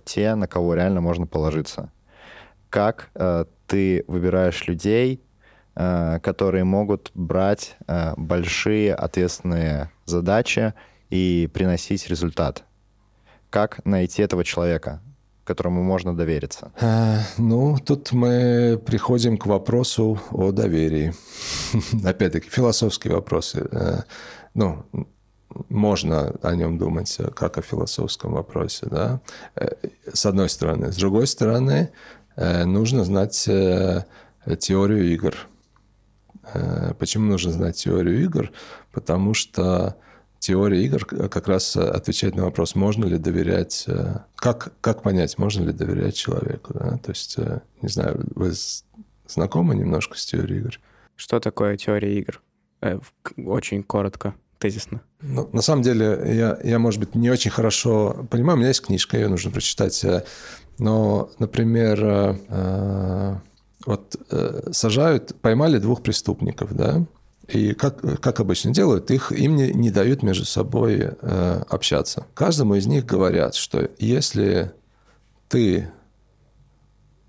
[0.05, 1.91] те, на кого реально можно положиться.
[2.71, 3.11] Как
[3.67, 5.23] ты выбираешь людей,
[5.75, 7.77] которые могут брать
[8.17, 10.75] большие ответственные задачи
[11.09, 12.65] и приносить результат?
[13.51, 15.01] Как найти этого человека?
[15.47, 16.73] Которому можно довериться?
[16.81, 21.15] А, ну, тут мы приходим к вопросу о доверии.
[22.05, 23.67] Опять-таки, философские вопросы.
[23.71, 24.01] Э,
[24.55, 24.85] ну,
[25.69, 29.21] можно о нем думать как о философском вопросе, да,
[29.55, 29.69] э,
[30.13, 30.93] с одной стороны.
[30.93, 31.91] С другой стороны,
[32.37, 33.49] э, нужно знать
[34.59, 35.35] теорию игр.
[36.99, 38.53] Почему нужно знать теорию игр?
[38.93, 39.97] Потому что
[40.39, 45.65] теория игр как раз отвечает на вопрос, можно ли доверять, э, как, как понять, можно
[45.65, 46.75] ли доверять человеку.
[46.75, 46.99] Да?
[46.99, 48.53] То есть, э, не знаю, вы
[49.27, 50.81] знакомы немножко с теорией игр?
[51.17, 52.43] Что такое теория игр?
[52.81, 52.99] Э,
[53.37, 55.01] очень коротко, тезисно.
[55.21, 58.57] Ну, на самом деле, я, я, может быть, не очень хорошо понимаю.
[58.57, 60.05] У меня есть книжка, ее нужно прочитать.
[60.79, 62.39] Но, например,
[63.87, 64.17] вот
[64.73, 67.07] сажают, поймали двух преступников, да,
[67.49, 72.27] и как, как обычно делают, их, им не, не дают между собой э, общаться.
[72.35, 74.73] Каждому из них говорят, что если
[75.49, 75.89] ты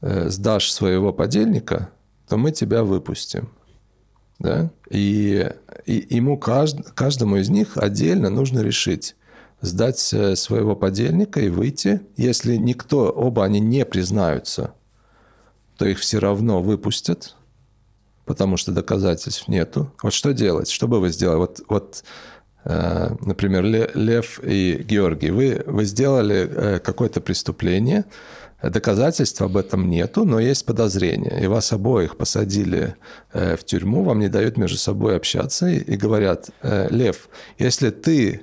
[0.01, 1.89] э, сдашь своего подельника,
[2.27, 3.49] то мы тебя выпустим.
[4.39, 4.71] Да?
[4.89, 5.51] И,
[5.85, 9.15] и ему кажд, каждому из них отдельно нужно решить,
[9.61, 12.01] сдать э, своего подельника и выйти.
[12.15, 14.73] Если никто, оба они не признаются,
[15.77, 17.35] то их все равно выпустят–
[18.27, 19.91] потому что доказательств нету.
[20.03, 20.69] Вот что делать?
[20.69, 21.37] Что бы вы сделали?
[21.37, 22.03] Вот, вот
[22.65, 23.63] э, например,
[23.95, 28.05] Лев и Георгий, вы, вы сделали э, какое-то преступление,
[28.61, 31.41] доказательств об этом нету, но есть подозрение.
[31.41, 32.95] И вас обоих посадили
[33.33, 36.49] э, в тюрьму, вам не дают между собой общаться и, и говорят,
[36.89, 38.41] Лев, если ты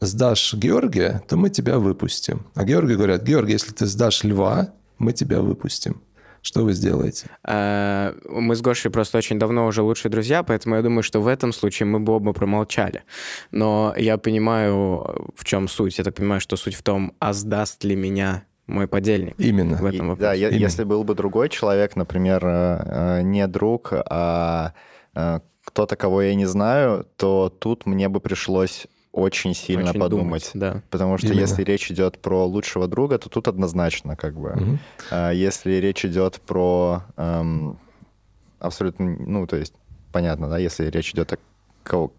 [0.00, 2.46] сдашь Георгия, то мы тебя выпустим.
[2.56, 6.02] А Георгий говорят, Георгий, если ты сдашь льва, мы тебя выпустим.
[6.42, 7.26] Что вы сделаете?
[7.44, 11.26] А, мы с Гошей просто очень давно уже лучшие друзья, поэтому я думаю, что в
[11.26, 13.02] этом случае мы бы оба промолчали.
[13.50, 15.98] Но я понимаю, в чем суть.
[15.98, 19.34] Я так понимаю, что суть в том, а сдаст ли меня мой подельник.
[19.38, 19.76] Именно.
[19.76, 20.20] В этом вопросе.
[20.20, 20.54] да, Именно.
[20.54, 24.72] если был бы другой человек, например, э, э, не друг, а
[25.14, 30.24] э, кто-то, кого я не знаю, то тут мне бы пришлось очень сильно Очень подумать.
[30.26, 30.82] думать, да.
[30.90, 31.40] Потому что Именно.
[31.40, 34.78] если речь идет про лучшего друга, то тут однозначно как бы.
[35.10, 37.78] А если речь идет про эм,
[38.60, 39.74] абсолютно, ну, то есть,
[40.12, 41.38] понятно, да, если речь идет о,
[41.82, 42.12] кого-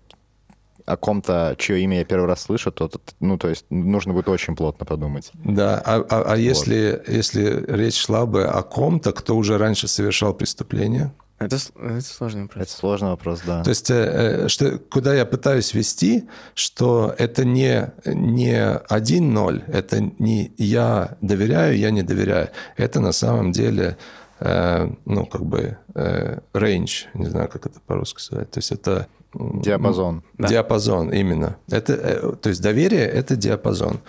[0.86, 4.56] о ком-то, чье имя я первый раз слышу, то, ну, то есть, нужно будет очень
[4.56, 5.32] плотно подумать.
[5.46, 10.34] Да, а, а- а если, если речь шла бы о ком-то, кто уже раньше совершал
[10.34, 12.64] преступление, Это, это сложный вопрос.
[12.64, 13.64] Это сложный вопрос, да.
[13.64, 19.64] То есть, э, э, что, куда я пытаюсь вести, что это не, не один ноль,
[19.68, 22.50] это не я доверяю, я не доверяю.
[22.78, 23.98] Это на самом деле,
[24.40, 28.52] э, ну, как бы, э, range, не знаю, как это по-русски сказать.
[28.52, 29.08] То есть, это...
[29.34, 30.24] Диапазон.
[30.38, 30.48] Да.
[30.48, 31.58] Диапазон, именно.
[31.70, 34.00] Это, э, то есть доверие– это диапазон.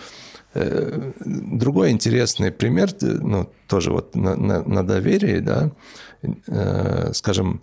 [0.53, 6.12] Э, Другой интересный пример, ну, тоже вот на, на, на доверии, да, Э,
[7.13, 7.61] скажем,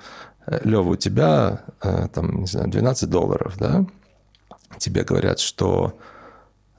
[0.65, 3.87] Лева, у тебя, э, там, не знаю, 12 долларов, да,
[4.79, 5.99] тебе говорят, что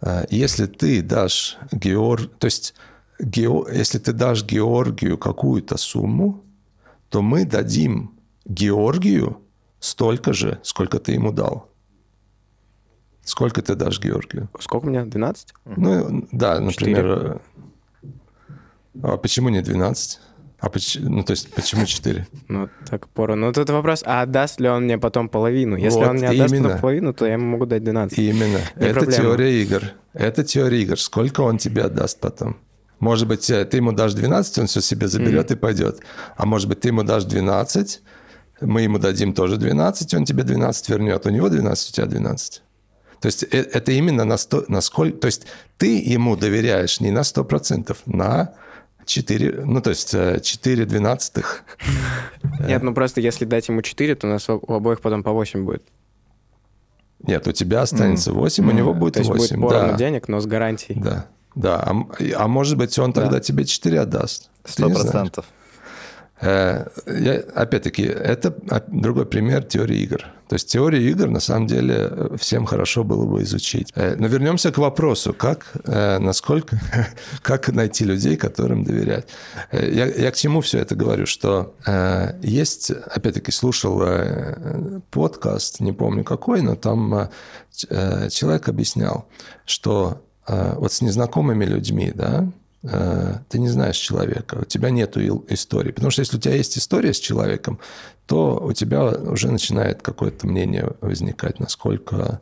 [0.02, 2.74] э, если ты дашь Георг, то есть
[3.20, 6.44] Гео, если ты дашь Георгию какую-то сумму,
[7.10, 8.12] то мы дадим
[8.46, 9.38] Георгию
[9.80, 11.70] столько же, сколько ты ему дал.
[13.24, 14.50] Сколько ты дашь Георгию?
[14.60, 15.06] Сколько у меня?
[15.06, 15.54] 12?
[15.78, 17.04] Ну, да, например...
[17.04, 17.40] Четыре.
[19.04, 20.20] э, А почему не 12?
[20.62, 22.28] А поч- ну, то есть, почему 4?
[22.48, 23.48] Ну, так поровну.
[23.48, 25.76] Ну, тут вопрос, а отдаст ли он мне потом половину?
[25.76, 26.78] Если Вот он мне отдаст именно.
[26.78, 28.18] половину, то я ему могу дать 12.
[28.20, 28.60] Именно.
[28.76, 29.24] Не это проблема.
[29.24, 29.82] теория игр.
[30.14, 31.00] Это теория игр.
[31.00, 32.58] Сколько он тебе отдаст потом?
[33.00, 36.00] Может быть, э, ты ему дашь 12, он все себе заберет и пойдет.
[36.38, 38.02] А может быть, ты ему дашь 12,
[38.62, 41.26] мы ему дадим тоже 12, он тебе 12 вернет.
[41.26, 42.62] У него 12, у тебя 12.
[43.20, 45.18] То есть э- это именно на, 100, на сколько...
[45.18, 45.48] То есть
[45.78, 48.54] ты ему доверяешь не на 100%, на
[49.12, 49.66] 4...
[49.66, 51.64] Ну, то есть э, 4 двенадцатых.
[52.60, 55.66] Нет, ну просто если дать ему 4, то у нас у обоих потом по 8
[55.66, 55.84] будет.
[57.20, 59.58] Нет, у тебя останется 8, у него будет то есть 8.
[59.58, 59.98] будет поровну да.
[59.98, 61.00] денег, но с гарантией.
[61.00, 61.84] Да, да.
[61.86, 61.94] А,
[62.38, 63.40] а может быть, он тогда Да.
[63.42, 64.50] тебе 4 отдаст.
[64.64, 65.46] Сто процентов.
[66.42, 68.54] Э, я- Опять-таки, это
[68.88, 70.26] другой пример теории игр.
[70.48, 73.92] То есть теорию игр, на самом деле, всем хорошо было бы изучить.
[73.96, 76.80] Э, Но вернемся к вопросу, как, э, насколько,
[77.44, 79.28] как найти людей, которым доверять.
[79.72, 81.26] Я, я к чему все это говорю?
[81.26, 81.76] Что
[82.42, 84.02] есть, опять-таки, слушал
[85.12, 87.30] подкаст, не помню какой, но там
[87.80, 89.28] человек объяснял,
[89.66, 92.48] что вот с незнакомыми людьми, да,
[92.84, 95.92] ты не знаешь человека, у тебя нет истории.
[95.92, 97.80] Потому что если у тебя есть история с человеком,
[98.26, 102.42] то у тебя уже начинает какое-то мнение возникать, насколько,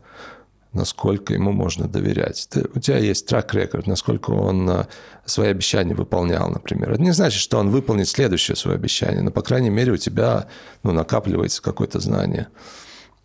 [0.72, 2.48] насколько ему можно доверять.
[2.50, 4.86] Ты- у тебя есть трек-рекорд, насколько он э,
[5.26, 6.92] свои обещания выполнял, например.
[6.92, 10.48] Это не значит, что он выполнит следующее свое обещание, но, по крайней мере, у тебя
[10.84, 12.48] ну, накапливается какое-то знание.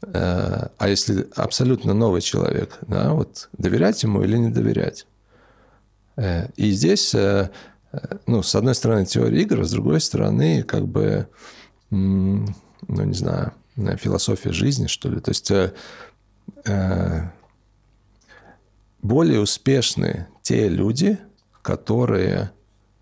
[0.02, 5.06] Э, А если абсолютно новый человек, да, вот доверять ему или не доверять?
[6.16, 7.50] Э, И здесь, э,
[7.92, 11.28] э, ну, с одной стороны, теория игр, а с другой стороны, как бы,
[11.90, 12.46] ну,
[12.88, 13.52] не знаю,
[13.98, 15.20] философия жизни, что ли.
[15.20, 15.52] То есть
[19.02, 21.18] более успешны те люди,
[21.62, 22.50] которые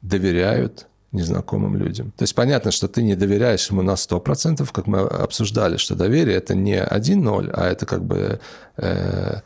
[0.02, 2.10] доверяют незнакомым людям.
[2.16, 6.36] То есть понятно, что ты не доверяешь ему на 100%, как мы обсуждали, что доверие–
[6.38, 8.40] это не 1-0, а это как бы
[8.78, 9.40] э,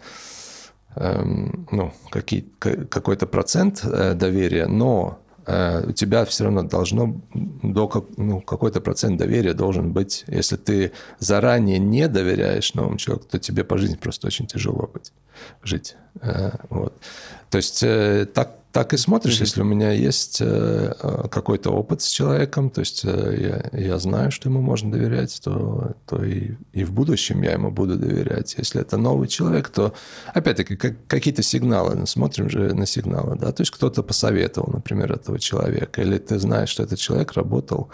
[0.96, 7.20] ну, какие, ка- какой-то процент э, доверия, но э, у тебя все равно должно
[7.62, 10.24] до как- ну, какой-то процент доверия должен быть.
[10.26, 15.12] Если ты заранее не доверяешь новому человеку, то тебе по жизни просто очень тяжело быть,
[15.62, 15.96] жить.
[16.22, 16.94] Э, Вот.
[17.50, 17.80] То есть
[18.34, 22.80] так, так и смотришь, если у меня есть э, э, какой-то опыт с человеком, то
[22.80, 27.40] есть э, я, я знаю, что ему можно доверять, то, то и, и в будущем
[27.40, 28.54] я ему буду доверять.
[28.58, 29.94] Если это новый человек, то
[30.34, 35.10] опять-таки как, какие-то сигналы, ну, смотрим же на сигналы, да, то есть кто-то посоветовал, например,
[35.10, 37.88] этого человека, или ты знаешь, что этот человек работал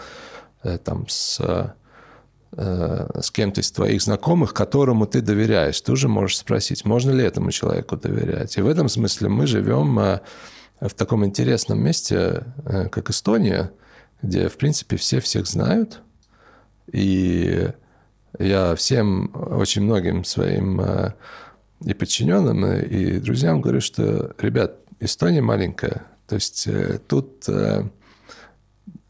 [0.83, 1.39] там с
[2.55, 7.51] с кем-то из твоих знакомых, которому ты доверяешь, ты уже можешь спросить, можно ли этому
[7.51, 8.57] человеку доверять.
[8.57, 10.19] И в этом смысле мы живем
[10.79, 13.71] в таком интересном месте, э, как Эстония,
[14.21, 16.01] где, в принципе, все всех знают.
[16.91, 17.69] И
[18.39, 21.13] я всем, очень многим своим э,
[21.85, 26.03] и подчиненным, и и друзьям говорю, что, ребят, Эстония маленькая.
[26.27, 27.83] То есть э, тут э,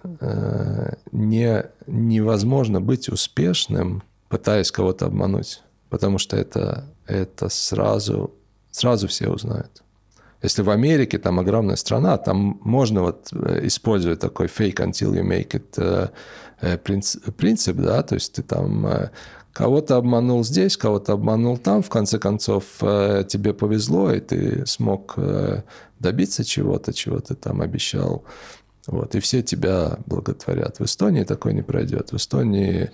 [0.04, 8.34] э, не, невозможно быть успешным, пытаясь кого-то обмануть, потому что это, это сразу,
[8.72, 9.83] сразу все узнают.
[10.44, 15.24] Если в Америке там огромная страна, там можно вот э, использовать такой fake until you
[15.24, 16.10] make it э,
[16.60, 18.86] э, принцип, да, то есть ты там
[19.54, 25.16] кого-то обманул здесь, кого-то обманул там, в конце концов тебе повезло, и ты смог
[26.00, 28.24] добиться чего-то, чего ты там обещал.
[28.88, 30.80] Вот, и все тебя благотворят.
[30.80, 32.12] В Эстонии такое не пройдет.
[32.12, 32.90] В Эстонии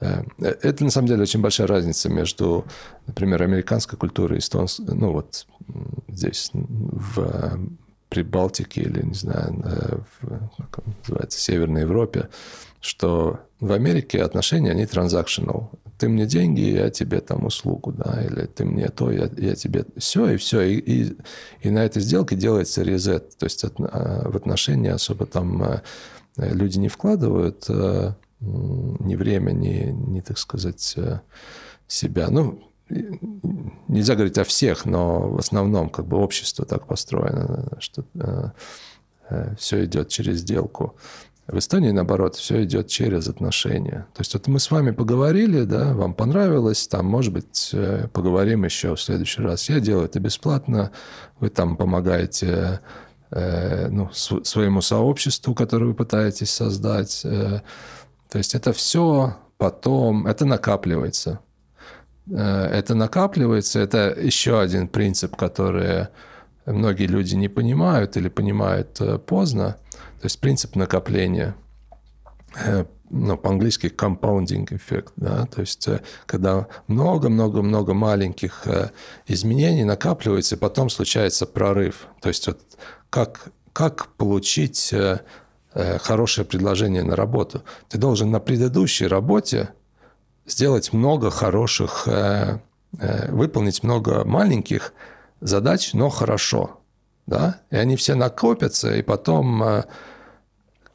[0.00, 2.64] это, на самом деле, очень большая разница между,
[3.06, 5.46] например, американской культурой и эстонской, ну вот
[6.08, 7.58] здесь, в
[8.08, 12.28] Прибалтике или, не знаю, в, как называется, Северной Европе,
[12.80, 15.68] что в Америке отношения, они transactional.
[15.96, 19.84] Ты мне деньги, я тебе там услугу, да, или ты мне то, я, я тебе...
[19.96, 20.62] Все, и все.
[20.62, 21.16] И, и,
[21.60, 23.38] и на этой сделке делается резет.
[23.38, 25.80] То есть от, а, в отношения особо там э,
[26.36, 31.20] люди не вкладывают э, ни время, ни, так сказать, э,
[31.86, 32.30] себя.
[32.30, 38.50] Ну, нельзя говорить о всех, но в основном как бы общество так построено, что э,
[39.30, 40.96] э, все идет через сделку.
[41.46, 44.06] В Эстонии, наоборот, все идет через отношения.
[44.14, 47.74] То есть вот мы с вами поговорили, да, вам понравилось, там, может быть,
[48.12, 49.68] поговорим еще в следующий раз.
[49.68, 50.92] Я делаю это бесплатно,
[51.40, 52.80] вы там помогаете
[53.32, 57.22] э, ну, своему сообществу, которое вы пытаетесь создать.
[57.24, 57.60] Э,
[58.30, 61.40] то есть это все потом, это накапливается.
[62.30, 66.08] Э, это накапливается, это еще один принцип, который
[66.66, 69.76] многие люди не понимают или понимают э, поздно.
[70.20, 71.56] То есть принцип накопления
[72.56, 75.86] э, ну, по-английски compounding эффект, да, то есть
[76.24, 78.66] когда много-много-много маленьких
[79.26, 82.06] изменений накапливается, и потом случается прорыв.
[82.22, 82.60] То есть вот
[83.10, 84.94] как, как получить
[85.74, 87.64] хорошее предложение на работу.
[87.90, 89.68] Ты должен на предыдущей работе
[90.46, 92.58] сделать много хороших, э,
[92.98, 94.92] э, выполнить много маленьких
[95.40, 96.80] задач, но хорошо.
[97.26, 97.60] Да?
[97.70, 99.84] И они все накопятся, и потом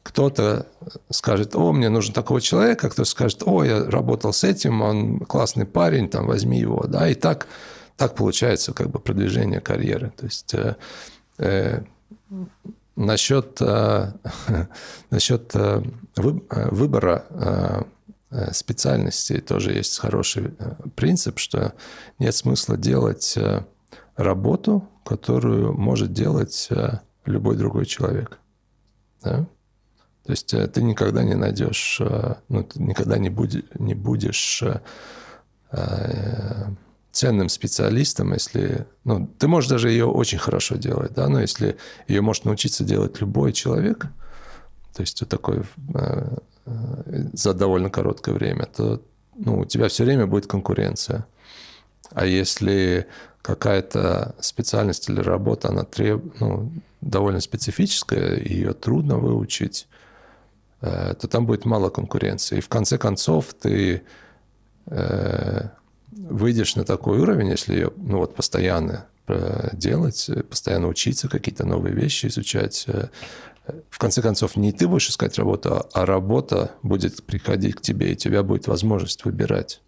[0.02, 0.66] кто-то
[1.10, 5.66] скажет, о, мне нужен такого человека, кто скажет, о, я работал с этим, он классный
[5.66, 6.86] парень, там, возьми его.
[6.86, 7.08] Да?
[7.08, 7.46] И так,
[7.96, 10.12] так получается как бы продвижение карьеры.
[10.16, 10.54] То есть
[12.98, 14.10] Насчет, э,
[15.10, 15.82] насчет э,
[16.16, 17.86] э, выбора
[18.52, 20.54] специальности тоже есть хороший
[20.94, 21.74] принцип, что
[22.18, 23.38] нет смысла делать
[24.16, 26.68] работу, которую может делать
[27.24, 28.38] любой другой человек.
[29.22, 29.46] Да?
[30.24, 32.02] То есть ты никогда не найдешь,
[32.48, 34.62] ну, ты никогда не, будь, не будешь
[37.18, 38.86] ценным специалистом, если...
[39.04, 43.20] Ну, ты можешь даже ее очень хорошо делать, да, но если ее может научиться делать
[43.20, 44.06] любой человек,
[44.94, 45.62] то есть такой э,
[45.94, 46.36] э,
[47.32, 49.02] за довольно короткое время, то
[49.34, 51.26] ну, у тебя все время будет конкуренция.
[52.12, 53.06] А если
[53.42, 56.22] какая-то специальность или работа, она треб...
[56.40, 59.86] ну, довольно специфическая, ее трудно выучить,
[60.80, 62.58] э, то там будет мало конкуренции.
[62.58, 64.02] И в конце концов ты
[66.28, 71.64] выйдешь на такой уровень, если ее ну, вот, постоянно э, делать, э, постоянно учиться, какие-то
[71.66, 73.08] новые вещи изучать, э,
[73.90, 78.12] в конце концов, не ты будешь искать работу, а работа будет приходить к тебе, и
[78.12, 79.80] у тебя будет возможность выбирать.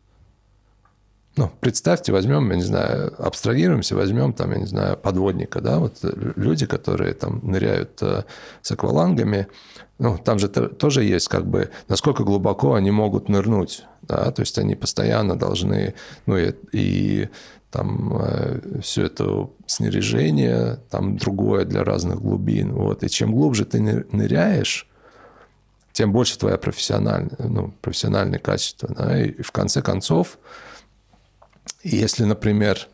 [1.36, 5.98] Ну, представьте, возьмем, я не знаю, абстрагируемся, возьмем там, я не знаю, подводника, да, вот
[6.02, 9.46] люди, которые там ныряют с аквалангами,
[9.98, 14.58] ну, там же тоже есть как бы, насколько глубоко они могут нырнуть да, то есть
[14.58, 15.94] они постоянно должны,
[16.26, 17.28] ну и, и
[17.70, 23.80] там э, все это снаряжение, там другое для разных глубин, вот, и чем глубже ты
[23.80, 24.88] ныряешь,
[25.92, 30.38] тем больше твоя профессиональная, ну, профессиональные качества, да, и в конце концов,
[31.82, 32.88] если, например,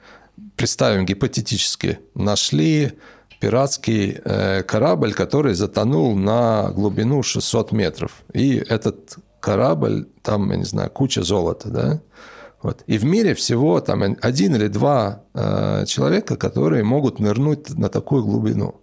[0.56, 2.92] представим гипотетически, нашли
[3.40, 8.24] пиратский э, корабль, который затонул на глубину 600 метров.
[8.32, 12.00] И этот корабль, там, я не знаю, куча золота, да,
[12.62, 12.82] вот.
[12.86, 18.24] И в мире всего там один или два э, человека, которые могут нырнуть на такую
[18.24, 18.80] глубину.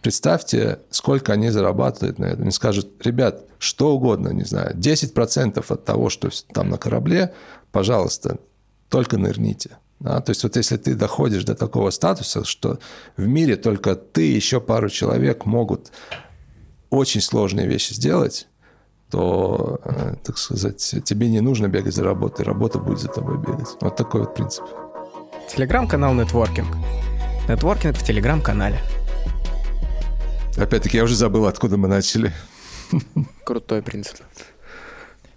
[0.00, 2.42] Представьте, сколько они зарабатывают на этом.
[2.42, 7.34] Они скажут, ребят, что угодно, не знаю, 10% от того, что там на корабле,
[7.72, 8.38] пожалуйста,
[8.88, 9.78] только нырните.
[9.98, 10.20] Да?
[10.20, 12.78] То есть вот если ты доходишь до такого статуса, что
[13.16, 15.90] в мире только ты и еще пару человек могут
[16.90, 18.46] очень сложные вещи сделать,
[19.12, 23.68] то, э, так сказать, тебе не нужно бегать за работой, работа будет за тобой бегать.
[23.82, 24.64] Вот такой вот принцип.
[25.54, 26.74] Телеграм-канал Нетворкинг.
[27.46, 28.78] Нетворкинг в Телеграм-канале.
[30.56, 32.32] Опять-таки, я уже забыл, откуда мы начали.
[33.44, 34.16] Крутой принцип.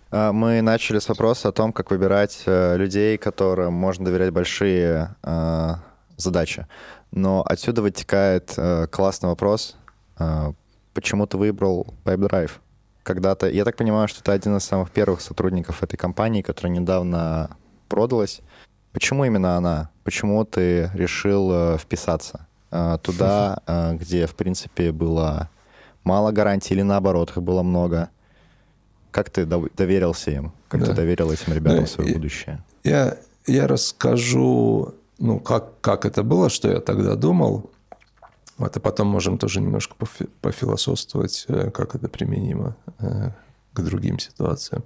[0.09, 5.15] А, мы начали с вопроса о том, как выбирать э, людей, которым можно доверять большие
[5.21, 5.73] э,
[6.15, 6.65] задачи.
[7.11, 8.57] Но отсюда вытекает
[8.91, 9.77] классный вопрос,
[10.93, 12.51] почему ты выбрал PipeDrive?
[13.05, 17.55] Когда-то, я так понимаю, что ты один из самых первых сотрудников этой компании, которая недавно
[17.87, 18.41] продалась.
[18.93, 19.91] Почему именно она?
[20.03, 22.47] Почему ты решил вписаться
[23.03, 23.61] туда,
[23.99, 25.51] где, в принципе, было
[26.03, 28.09] мало гарантий или наоборот, их было много?
[29.11, 30.51] Как ты доверился им?
[30.67, 30.87] Как да.
[30.87, 32.63] ты доверил этим ребятам да, свое будущее?
[32.83, 37.69] Я, я расскажу, ну, как, как это было, что я тогда думал.
[38.57, 43.31] Вот, и потом можем тоже немножко пофи- пофилософствовать, э, как это применимо э,
[43.73, 44.83] к другим ситуациям.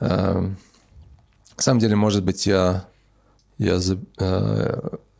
[0.00, 2.84] Э, на самом деле, может быть, я,
[3.58, 3.78] я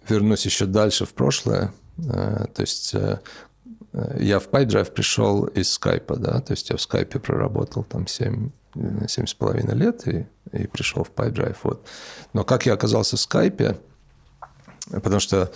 [0.08, 1.72] вернусь еще дальше в прошлое.
[1.96, 7.84] То есть я в PyDrive пришел из скайпа, да, то есть я в скайпе проработал
[7.84, 8.50] там 7,
[9.08, 11.86] 7 с половиной лет и, и пришел в PyDrive, вот.
[12.34, 13.78] Но как я оказался в скайпе,
[14.90, 15.50] потому что,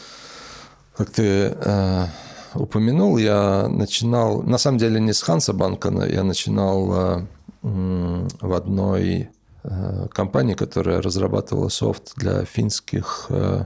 [0.97, 2.07] как ты э,
[2.55, 7.27] упомянул, я начинал, на самом деле не с Ханса Банка, но я начинал э,
[7.63, 9.31] в одной
[9.63, 13.65] э, компании, которая разрабатывала софт для финских э,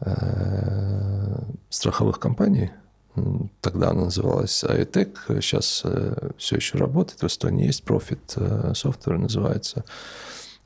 [0.00, 1.38] э,
[1.70, 2.70] страховых компаний,
[3.60, 7.20] Тогда она называлась iTech, сейчас э, все еще работает.
[7.20, 9.84] В Эстонии есть Profit э, Software называется.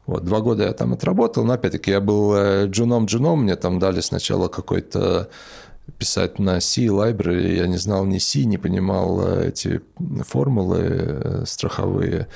[0.07, 4.01] Вот, два года я там отработал, но опять-таки я был э, джуном-джуном, мне там дали
[4.01, 5.29] сначала какой-то
[5.99, 9.81] писать на C library, я не знал ни C, не понимал эти
[10.25, 12.29] формулы страховые.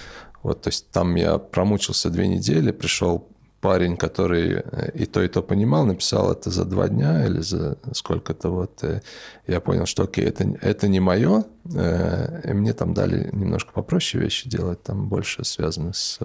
[0.42, 3.28] Вот, то есть там я промучился две недели, пришел
[3.60, 7.76] парень, который э, и то, и то понимал, написал это за два дня или за
[7.92, 8.82] сколько-то вот.
[8.82, 9.02] Э,
[9.46, 11.44] я понял, что окей, это, это не мое,
[11.74, 16.18] э, и мне там дали немножко попроще вещи делать, там больше связано с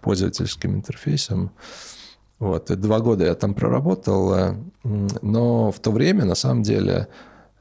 [0.00, 1.52] пользовательским интерфейсом.
[2.38, 7.08] Вот, и два года я там проработал, но в то время, на самом деле,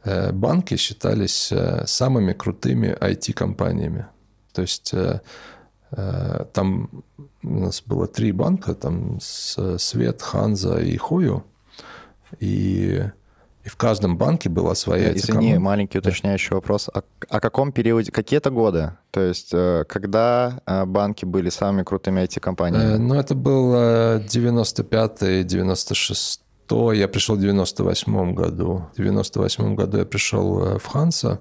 [0.06, 1.52] банки считались
[1.84, 4.06] самыми крутыми IT-компаниями.
[4.54, 4.94] То есть
[5.92, 6.90] там
[7.44, 11.44] у нас было три банка, там Свет, Ханза и Хою.
[12.40, 13.04] И,
[13.64, 15.60] и в каждом банке была своя Извини, команда.
[15.60, 16.90] маленький уточняющий вопрос.
[16.90, 18.94] О, о каком периоде, какие это годы?
[19.12, 22.94] То есть э, когда э, банки были самыми крутыми IT-компаниями?
[22.94, 28.86] Э, ну, это был 95-й, 96 я пришел в 98 году.
[28.94, 31.40] В 98 году я пришел в Ханса.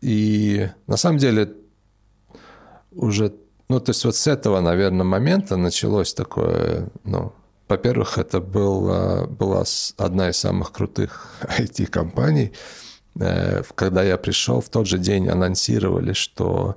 [0.00, 1.54] И на самом деле
[2.96, 3.34] уже,
[3.68, 7.32] ну, то есть вот с этого, наверное, момента началось такое, ну,
[7.68, 9.64] во-первых, это была, была
[9.96, 11.26] одна из самых крутых
[11.58, 12.52] IT-компаний.
[13.18, 16.76] Э, когда я пришел, в тот же день анонсировали, что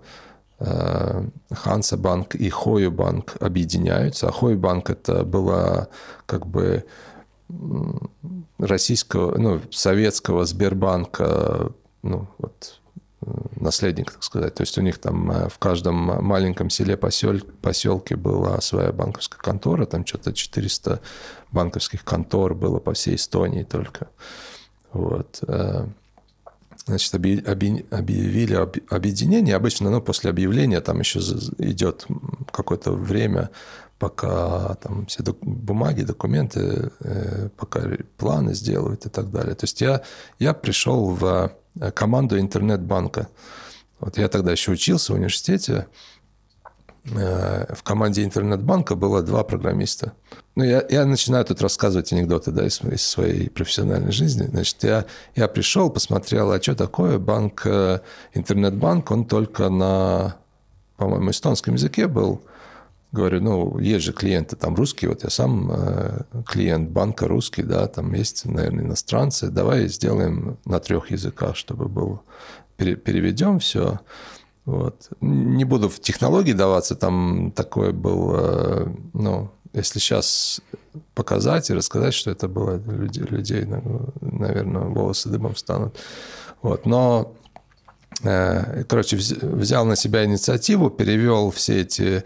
[0.60, 4.28] Ханса э, банк и Хою банк объединяются.
[4.28, 5.88] А Хою банк это была
[6.26, 6.86] как бы
[8.58, 11.72] российского, ну, советского Сбербанка,
[12.04, 12.79] ну, вот
[13.60, 14.56] наследник, так сказать.
[14.56, 19.40] То есть у них там э, в каждом маленьком селе, посел, поселке была своя банковская
[19.40, 21.02] контора, там что-то 400
[21.52, 24.08] банковских контор было по всей Эстонии только.
[24.94, 25.40] Вот.
[25.48, 25.86] Э,
[26.86, 28.54] значит, объявили
[28.90, 29.56] объединение.
[29.56, 31.20] Обычно, ну, после объявления там еще
[31.58, 32.08] идет
[32.52, 33.50] какое-то время,
[34.00, 37.82] пока там все бумаги, документы, э, пока
[38.18, 39.56] планы сделают и так далее.
[39.56, 40.04] То есть я,
[40.40, 41.52] я пришел в
[41.94, 43.28] команду интернет-банка.
[44.00, 45.88] Вот я тогда еще учился в университете.
[47.06, 50.14] Э, в команде интернет-банка было два программиста.
[50.56, 54.44] Ну, я, я начинаю тут рассказывать анекдоты да, из, из своей профессиональной жизни.
[54.44, 55.06] Значит, я,
[55.36, 58.00] я пришел, посмотрел, а что такое банк, э,
[58.34, 60.36] интернет-банк, он только на,
[60.98, 62.42] по-моему, эстонском языке был.
[63.12, 67.88] Говорю, ну, есть же клиенты там русские, вот я сам э, клиент банка русский, да,
[67.88, 72.22] там есть, наверное, иностранцы, давай сделаем на трех языках, чтобы был,
[72.78, 74.00] переведем все.
[74.66, 75.10] Вот.
[75.22, 80.62] Не буду в технологии даваться, там такое было, ну, если сейчас
[81.16, 83.66] показать и рассказать, что это было, людей, людей
[84.22, 85.98] наверное, волосы дыбом станут.
[86.62, 86.86] Вот.
[86.86, 87.34] Но,
[88.24, 92.24] э, короче, взял на себя инициативу, перевел все эти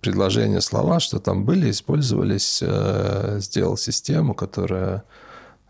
[0.00, 5.04] предложения, слова, что там были, использовались, э, сделал систему, которая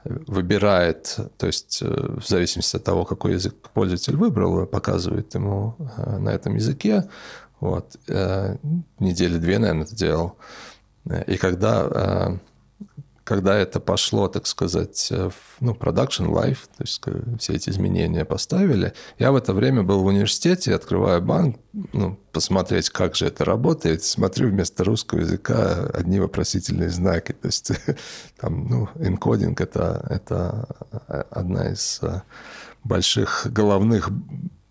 [0.05, 5.77] выбирает, то есть э, в зависимости от того, какой язык пользователь выбрал, показывает ему
[6.19, 7.09] на этом языке.
[7.61, 7.97] Вот.
[8.99, 10.37] Недели две, наверное, это делал.
[11.29, 12.41] И когда,
[13.33, 17.03] когда это пошло, так сказать, в ну, production life, то есть
[17.41, 21.57] все эти изменения поставили, я в это время был в университете, открываю банк,
[21.95, 27.33] ну, посмотреть, как же это работает, смотрю вместо русского языка одни вопросительные знаки.
[27.33, 27.73] То есть
[28.39, 30.69] там, ну, энкодинг это, это
[31.31, 32.03] одна из
[32.85, 34.11] больших головных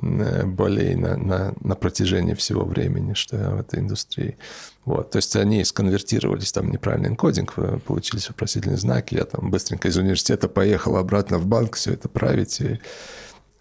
[0.02, 4.38] Э, болей на, на, на протяжении всего времени, что в этой индустрии.
[4.84, 5.12] Вот.
[5.12, 9.14] То есть они сконвертировались, там неправильный энкодинг, э, получились вопросительные знаки.
[9.16, 12.80] Я там быстренько из университета поехал обратно в банк все это править, и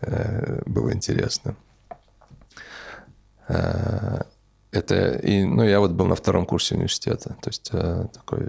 [0.00, 1.56] э, было интересно.
[3.48, 4.22] Э,
[4.72, 8.48] это, и, ну, я вот был на втором курсе университета, то есть э, такой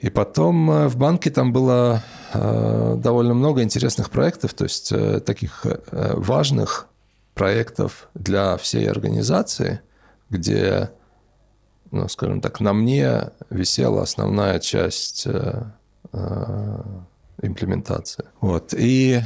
[0.00, 5.20] и потом э, в банке там было э, довольно много интересных проектов, то есть э,
[5.20, 6.86] таких важных
[7.34, 9.80] проектов для всей организации,
[10.30, 10.90] где,
[11.90, 15.26] ну, скажем так, на мне висела основная часть
[17.40, 18.24] имплементации.
[18.40, 18.74] Вот.
[18.76, 19.20] И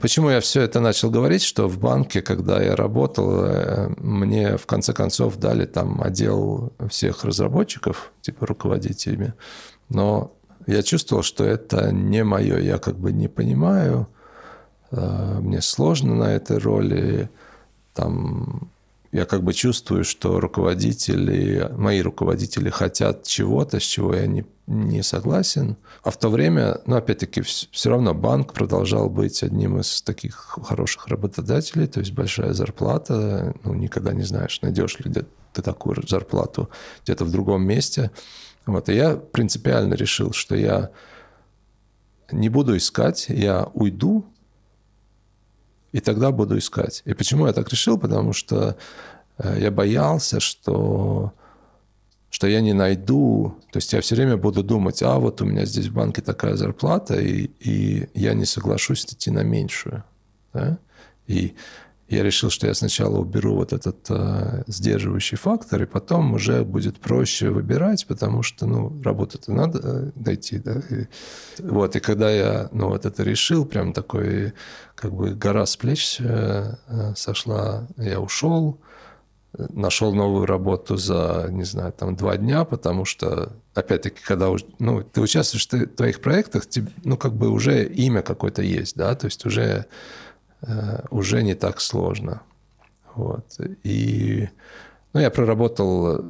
[0.00, 4.94] почему я все это начал говорить, что в банке, когда я работал, мне в конце
[4.94, 9.34] концов дали там отдел всех разработчиков, типа руководителями,
[9.88, 10.32] но
[10.66, 14.08] я чувствовал, что это не мое, я как бы не понимаю,
[14.90, 17.30] э, мне сложно на этой роли,
[17.94, 18.70] там
[19.12, 25.02] я как бы чувствую, что руководители, мои руководители хотят чего-то, с чего я не, не
[25.02, 25.76] согласен.
[26.02, 31.06] А в то время, ну, опять-таки, все равно банк продолжал быть одним из таких хороших
[31.06, 35.10] работодателей, то есть большая зарплата, ну, никогда не знаешь, найдешь ли
[35.52, 36.68] ты такую зарплату
[37.04, 38.10] где-то в другом месте.
[38.68, 40.90] Вот, и я принципиально решил, что я
[42.30, 44.26] не буду искать, я уйду,
[45.92, 47.00] и тогда буду искать.
[47.06, 47.96] И почему я так решил?
[47.96, 48.76] Потому что
[49.38, 51.32] э, я боялся, что,
[52.28, 55.64] что я не найду, то есть я все время буду думать, а вот у меня
[55.64, 60.04] здесь в банке такая зарплата, и, и я не соглашусь идти на меньшую.
[60.52, 60.78] Да?
[61.26, 61.56] И
[62.08, 66.98] я решил, что я сначала уберу вот этот э, сдерживающий фактор, и потом уже будет
[66.98, 70.80] проще выбирать, потому что, ну, работу-то надо э, найти, да.
[70.90, 71.06] И,
[71.58, 74.54] вот, и когда я, ну, вот это решил, прям такой,
[74.94, 78.80] как бы гора с плеч э, э сошла, я ушел,
[79.58, 85.20] нашел новую работу за, не знаю, там, два дня, потому что, опять-таки, когда ну, ты
[85.20, 89.44] участвуешь в твоих проектах, тебе, ну, как бы уже имя какое-то есть, да, то есть
[89.44, 89.84] уже Э,
[91.10, 92.42] уже не так сложно.
[93.14, 93.58] Вот.
[93.84, 94.48] И
[95.12, 96.24] ну, я проработал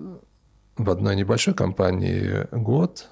[0.77, 3.09] в одной небольшой компании год,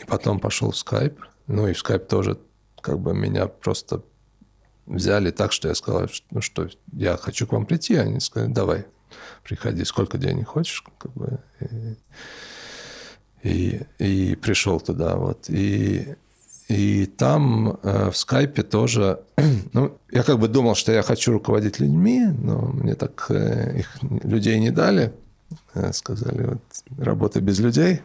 [0.00, 1.18] и потом пошел в Skype.
[1.46, 2.38] Ну и в Skype тоже
[2.80, 4.02] как бы меня просто
[4.86, 7.96] взяли так, что я сказал, что, ну, что я хочу к вам прийти.
[7.96, 8.86] Они сказали, давай,
[9.42, 10.84] приходи, сколько денег хочешь.
[10.98, 11.96] Как бы, и,
[13.42, 15.16] и, и пришел туда.
[15.16, 15.48] Вот.
[15.48, 16.16] И
[16.68, 19.20] и там э, в скайпе тоже,
[19.72, 23.98] ну, я как бы думал, что я хочу руководить людьми, но мне так э, их
[24.02, 25.12] людей не дали.
[25.74, 26.60] Э, сказали, вот,
[26.98, 28.00] работай без людей.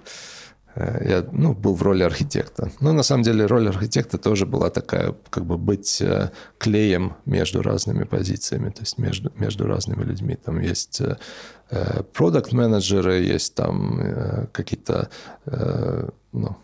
[0.76, 2.72] Э, я ну, был в роли архитекта.
[2.80, 7.62] Но на самом деле роль архитекта тоже была такая, как бы быть э, клеем между
[7.62, 10.36] разными позициями, то есть между, между разными людьми.
[10.36, 11.01] Там есть
[12.14, 15.09] продукт-менеджеры, есть там какие-то
[16.34, 16.57] ну,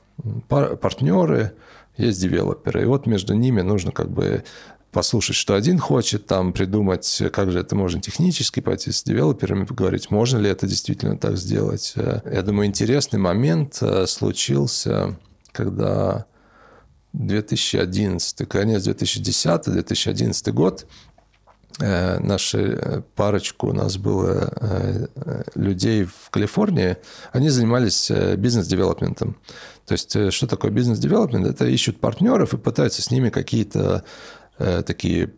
[0.49, 1.53] партнеры,
[1.97, 2.83] есть девелоперы.
[2.83, 4.43] И вот между ними нужно как бы
[4.91, 10.09] послушать, что один хочет, там придумать, как же это можно технически пойти с девелоперами, поговорить,
[10.09, 11.93] можно ли это действительно так сделать.
[11.95, 15.17] Я думаю, интересный момент э, случился,
[15.51, 16.25] когда
[17.13, 21.16] 2011, конец 2010-2011 год, э,
[21.79, 25.07] наши э, парочку у нас было
[25.53, 26.97] людей в Калифорнии,
[27.33, 29.37] они занимались бизнес-девелопментом.
[29.87, 31.47] То есть, э, что такое бизнес-девелопмент?
[31.47, 34.03] Это ищут партнеров и пытаются с ними какие-то
[34.59, 35.31] э, такие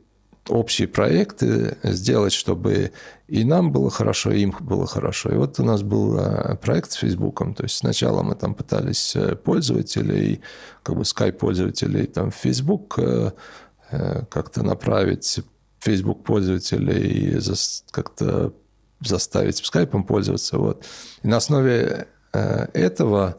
[0.47, 2.91] общие проекты сделать, чтобы
[3.27, 5.29] и нам было хорошо, и им было хорошо.
[5.29, 7.53] И вот у нас был э, проект с Фейсбуком.
[7.53, 10.41] То есть сначала мы там пытались э, пользователей,
[10.81, 12.99] как бы скайп-пользователей там в Фейсбук
[14.29, 15.39] как-то направить
[15.79, 17.39] Facebook пользователей
[17.91, 18.53] как-то
[19.01, 20.57] заставить скайпом пользоваться.
[20.57, 20.85] Вот.
[21.23, 23.37] И на основе этого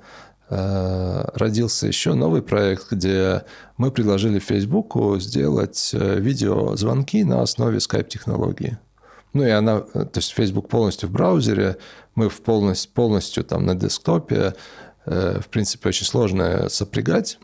[0.51, 3.45] Э, родился еще новый проект, где
[3.77, 8.77] мы предложили Фейсбуку сделать э, видеозвонки на основе Skype-технологии.
[9.33, 11.77] Ну и она, э, то есть Facebook полностью в браузере,
[12.17, 14.55] мы в полностью, полностью там на десктопе.
[15.07, 17.39] В принципе, очень сложно сопрягать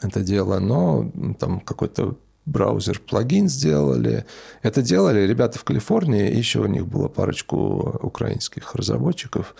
[0.00, 2.16] это дело, но там какой-то
[2.50, 4.26] браузер плагин сделали.
[4.62, 9.54] Это делали ребята в Калифорнии, еще у них было парочку украинских разработчиков.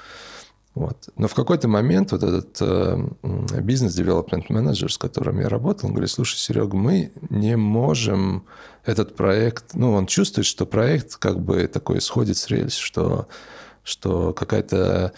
[0.75, 1.09] Вот.
[1.17, 2.97] Но в какой-то момент вот этот э,
[3.61, 8.45] бизнес-девелопмент менеджер, с которым я работал, он говорит, слушай, Серега, мы не можем
[8.85, 9.75] этот проект...
[9.75, 13.27] Ну, он чувствует, что проект как бы такой сходит с рельс, что,
[13.83, 15.13] что какая-то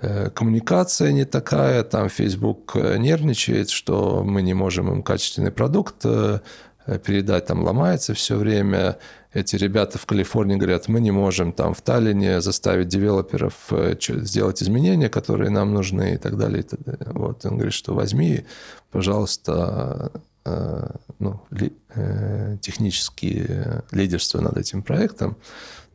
[0.00, 6.40] э, коммуникация не такая, там Facebook нервничает, что мы не можем им качественный продукт э,
[7.04, 8.98] передать, там ломается все время,
[9.36, 14.62] эти ребята в Калифорнии говорят, мы не можем там в Таллине заставить девелоперов э, сделать
[14.62, 16.60] изменения, которые нам нужны и так далее.
[16.60, 17.06] И так далее.
[17.12, 18.46] Вот он говорит, что возьми,
[18.90, 20.10] пожалуйста,
[20.46, 25.36] э, ну, ли, э, технические лидерство над этим проектом.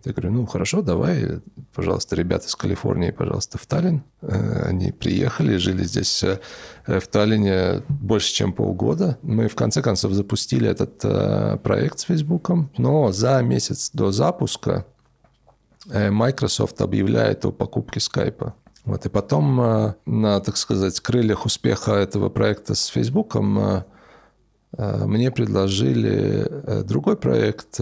[0.05, 1.41] Я говорю, ну хорошо, давай,
[1.75, 4.03] пожалуйста, ребята из Калифорнии, пожалуйста, в Таллин.
[4.21, 6.39] Э, они приехали, жили здесь э,
[6.87, 9.19] в Таллине больше, чем полгода.
[9.21, 14.85] Мы в конце концов запустили этот э, проект с Фейсбуком, но за месяц до запуска
[15.87, 18.53] Microsoft объявляет о покупке скайпа.
[18.85, 23.83] Вот, и потом на, так сказать, крыльях успеха этого проекта с Фейсбуком
[24.77, 27.79] мне предложили другой проект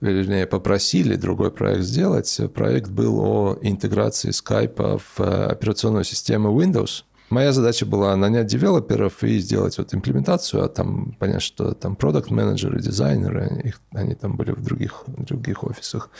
[0.00, 2.40] вернее, попросили другой проект сделать.
[2.54, 7.04] Проект был о интеграции Skype в э, операционную систему Windows.
[7.30, 12.80] Моя задача была нанять девелоперов и сделать вот имплементацию, а там понять, что там продукт-менеджеры,
[12.80, 16.10] дизайнеры, их, они там были в других, других офисах.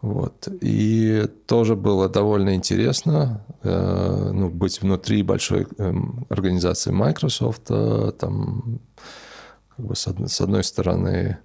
[0.00, 0.48] Вот.
[0.60, 5.92] И тоже было довольно интересно э, ну, быть внутри большой э,
[6.28, 7.62] организации Microsoft.
[7.70, 8.80] Э, там,
[9.76, 11.38] как бы с, одной, с одной стороны,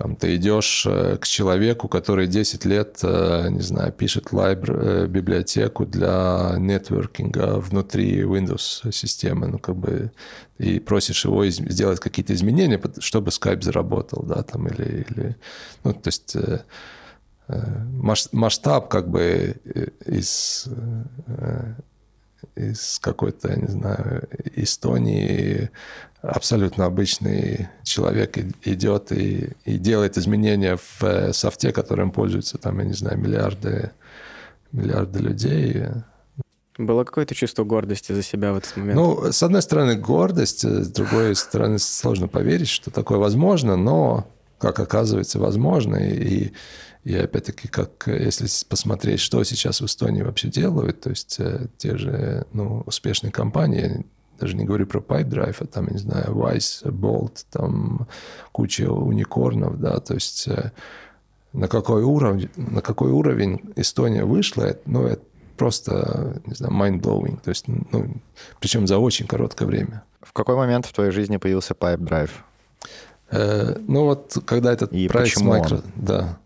[0.00, 5.06] там ты идешь э, к человеку, который 10 лет, э, не знаю, пишет лайбр, э,
[5.06, 10.10] библиотеку для нетворкинга внутри Windows системы, ну, как бы,
[10.56, 15.36] и просишь его сделать какие-то изменения, чтобы Skype заработал, да, там, или, или
[15.84, 16.34] ну, то есть
[18.32, 19.56] масштаб как бы
[20.06, 20.66] из
[22.56, 25.70] из какой-то, я не знаю, Эстонии
[26.22, 32.84] абсолютно обычный человек идет и, и делает изменения в э, софте, которым пользуются там, я
[32.84, 33.90] не знаю, миллиарды,
[34.72, 35.84] миллиарды людей.
[36.76, 38.96] Было какое-то чувство гордости за себя в этот момент?
[38.96, 44.26] Ну, с одной стороны, гордость, с другой стороны, сложно поверить, что такое возможно, но,
[44.58, 45.96] как оказывается, возможно.
[45.96, 46.52] И,
[47.04, 51.96] и опять-таки, как если посмотреть, что сейчас в Эстонии вообще делают, то есть э, те
[51.96, 54.06] же ну, успешные компании,
[54.40, 58.08] даже не говорю про Pipedrive, а там, я не знаю, Vice, Bolt, там
[58.52, 60.72] куча уникорнов, да, то есть э,
[61.52, 65.22] на какой уровень, на какой уровень Эстония вышла, ну, это
[65.56, 68.16] просто, не знаю, mind-blowing, то есть, ну,
[68.60, 70.02] причем за очень короткое время.
[70.22, 72.30] В какой момент в твоей жизни появился Pipedrive?
[73.30, 75.74] Э, ну, вот когда этот И проект с Micro...
[75.74, 75.82] он?
[75.96, 76.38] Да,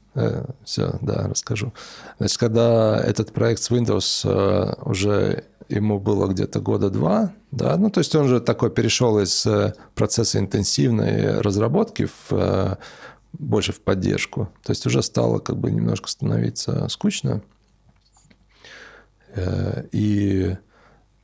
[0.64, 1.72] все, да, расскажу.
[2.18, 7.90] Значит, когда этот проект с Windows э, уже ему было где-то года два, да, ну
[7.90, 12.76] то есть он же такой перешел из э, процесса интенсивной разработки в э,
[13.32, 14.48] больше в поддержку.
[14.62, 17.42] То есть уже стало как бы немножко становиться скучно.
[19.34, 20.56] Э, и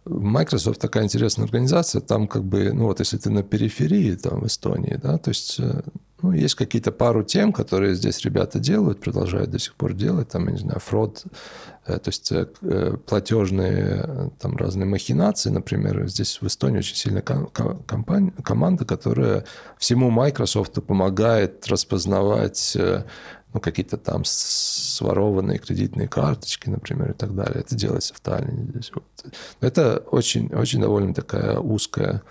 [0.05, 4.47] Microsoft такая интересная организация, там как бы, ну вот если ты на периферии, там в
[4.47, 5.61] Эстонии, да, то есть
[6.23, 10.47] ну, есть какие-то пару тем, которые здесь ребята делают, продолжают до сих пор делать, там,
[10.47, 11.25] я не знаю, фрод,
[11.87, 17.23] э, то есть э, э, платежные там разные махинации, например, здесь в Эстонии очень сильная
[17.23, 19.45] компания, команда, которая
[19.79, 22.77] всему Microsoft помогает распознавать
[23.53, 27.61] ну, какие-то там сворованные кредитные карточки, например, и так далее.
[27.61, 28.93] Это делается в Таллине здесь.
[28.95, 29.05] Вот.
[29.61, 32.23] Это очень, очень довольно такая узкая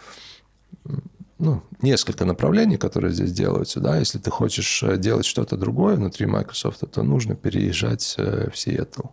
[1.40, 3.80] ну, несколько направлений, которые здесь делаются.
[3.80, 3.98] Да?
[3.98, 9.08] Если ты хочешь э, делать что-то другое внутри Microsoft, то нужно переезжать э, в Сиэтл.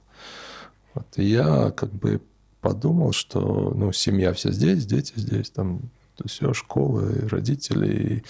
[0.95, 1.07] Вот.
[1.17, 2.21] И я как бы
[2.61, 5.83] подумал, что ну, семья вся здесь, дети здесь, там
[6.25, 8.25] все, школы, родители.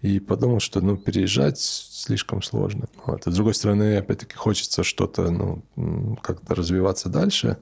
[0.00, 1.58] И, и подумал, что ну, переезжать
[2.04, 2.86] слишком сложно.
[3.06, 3.26] Вот.
[3.26, 7.58] И с другой стороны, опять-таки, хочется что-то, ну, как-то развиваться дальше.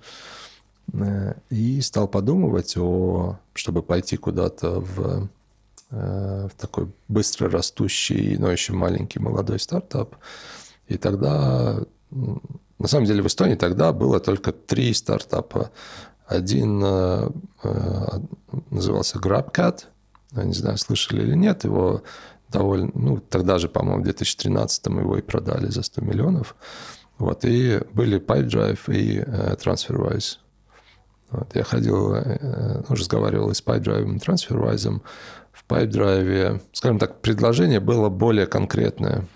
[0.93, 5.29] Э, и стал подумывать о, чтобы пойти куда-то в
[5.93, 10.17] Э, в такой быстро растущий, но еще маленький молодой стартап.
[10.89, 11.81] И тогда,
[12.11, 15.71] на самом деле в Эстонии тогда было только три стартапа.
[16.27, 17.29] Один э,
[18.71, 19.85] назывался GrabCat,
[20.33, 22.03] не знаю, слышали или нет, его
[22.53, 26.55] довольно, ну, тогда же, по-моему, в 2013 его и продали за 100 миллионов.
[27.19, 30.39] Вот, и были PipeDrive и э, TransferWise.
[31.31, 35.01] Вот, я ходил, э, ну, разговаривал и с PipeDrive и TransferWise,
[35.53, 39.27] в PipeDrive, скажем так, предложение было более конкретное.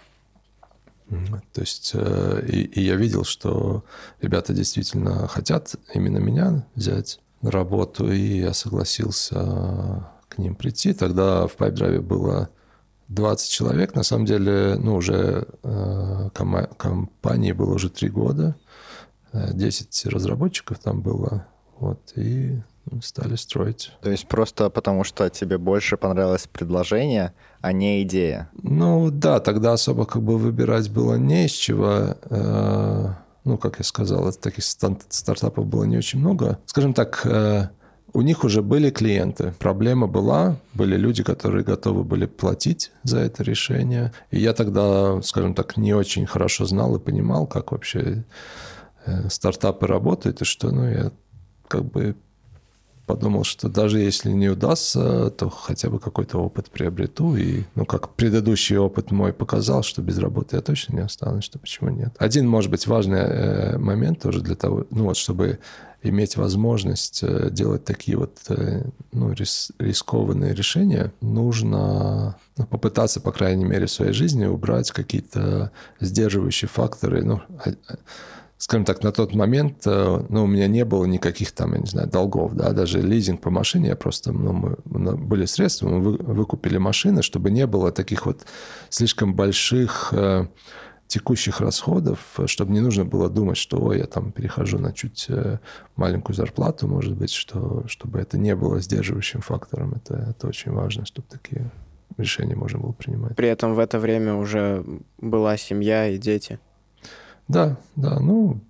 [1.53, 3.85] То есть и, и я видел, что
[4.21, 10.93] ребята действительно хотят именно меня взять на работу, и я согласился к ним прийти.
[10.93, 12.49] Тогда в PipeDrive было
[13.09, 13.95] 20 человек.
[13.95, 18.57] На самом деле, ну, уже э, компании было уже 3 года.
[19.33, 21.47] 10 разработчиков там было.
[21.79, 22.59] Вот, и
[23.03, 23.93] стали строить.
[24.01, 28.49] То есть просто потому, что тебе больше понравилось предложение, а не идея?
[28.63, 32.17] Ну да, тогда особо как бы выбирать было не из чего.
[32.31, 33.09] Э,
[33.45, 36.59] ну, как я сказал, таких стартапов было не очень много.
[36.67, 37.69] Скажем так, э,
[38.17, 39.53] у них уже были клиенты.
[39.59, 44.11] Проблема была, были люди, которые готовы были платить за это решение.
[44.31, 48.25] И я тогда, скажем так, не очень хорошо знал и понимал, как вообще
[49.05, 51.13] э, стартапы работают, и что, ну, я
[51.69, 52.17] как бы
[53.07, 57.37] подумал, что даже если не удастся, то хотя бы какой-то опыт приобрету.
[57.37, 61.59] И, ну, как предыдущий опыт мой показал, что без работы я точно не останусь, что
[61.59, 62.15] почему нет.
[62.19, 65.59] Один, может быть, важный э, момент тоже для того, ну, вот, чтобы
[66.03, 73.33] иметь возможность э, делать такие вот э, ну, рис, рискованные решения, нужно ну, попытаться, по
[73.33, 77.23] крайней мере, в своей жизни убрать какие-то сдерживающие факторы.
[77.25, 77.97] Ну, а, а,
[78.59, 81.87] скажем так, на тот момент э, ну, у меня не было никаких там, я не
[81.87, 84.53] знаю, долгов, да, даже лизинг по машине, я просто, ну,
[84.85, 88.47] мы, были средства, мы выкупили машины, чтобы не было таких вот
[88.91, 90.13] слишком больших
[91.07, 95.59] текущих расходов, чтобы не нужно было думать, что ой, я там перехожу на чуть э,
[95.95, 99.95] маленькую зарплату, может быть, что, чтобы это не было сдерживающим фактором.
[99.95, 101.71] Это, это очень важно, чтобы такие
[102.17, 103.37] решения можно было принимать.
[103.37, 104.85] При этом в это время уже
[105.19, 106.59] была семья и дети.
[107.49, 108.61] Да, да, ну,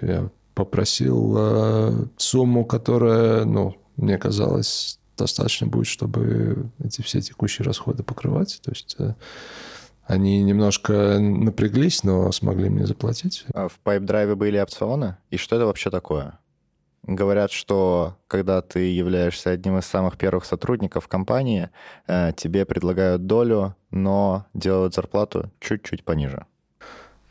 [0.00, 8.02] я попросил э, сумму, которая, ну, мне казалось, достаточно будет, чтобы эти все текущие расходы
[8.02, 8.60] покрывать.
[8.62, 9.14] То есть э,
[10.04, 13.44] они немножко напряглись, но смогли мне заплатить.
[13.54, 15.16] А в PipeDrive были опционы?
[15.30, 16.38] И что это вообще такое?
[17.04, 21.70] Говорят, что когда ты являешься одним из самых первых сотрудников компании,
[22.06, 26.46] э, тебе предлагают долю, но делают зарплату чуть-чуть пониже.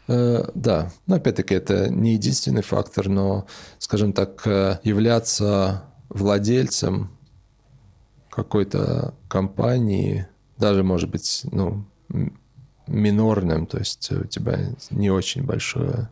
[0.07, 3.45] Э, да, но опять-таки это не единственный фактор, но,
[3.79, 7.11] скажем так, э, являться владельцем
[8.29, 10.27] какой-то компании,
[10.57, 11.85] даже, может быть, ну,
[12.87, 16.09] минорным, то есть у тебя не очень большое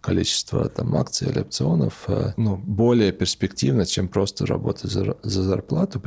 [0.00, 6.02] количество там, акций или опционов, э, ну, более перспективно, чем просто работать за, за зарплату.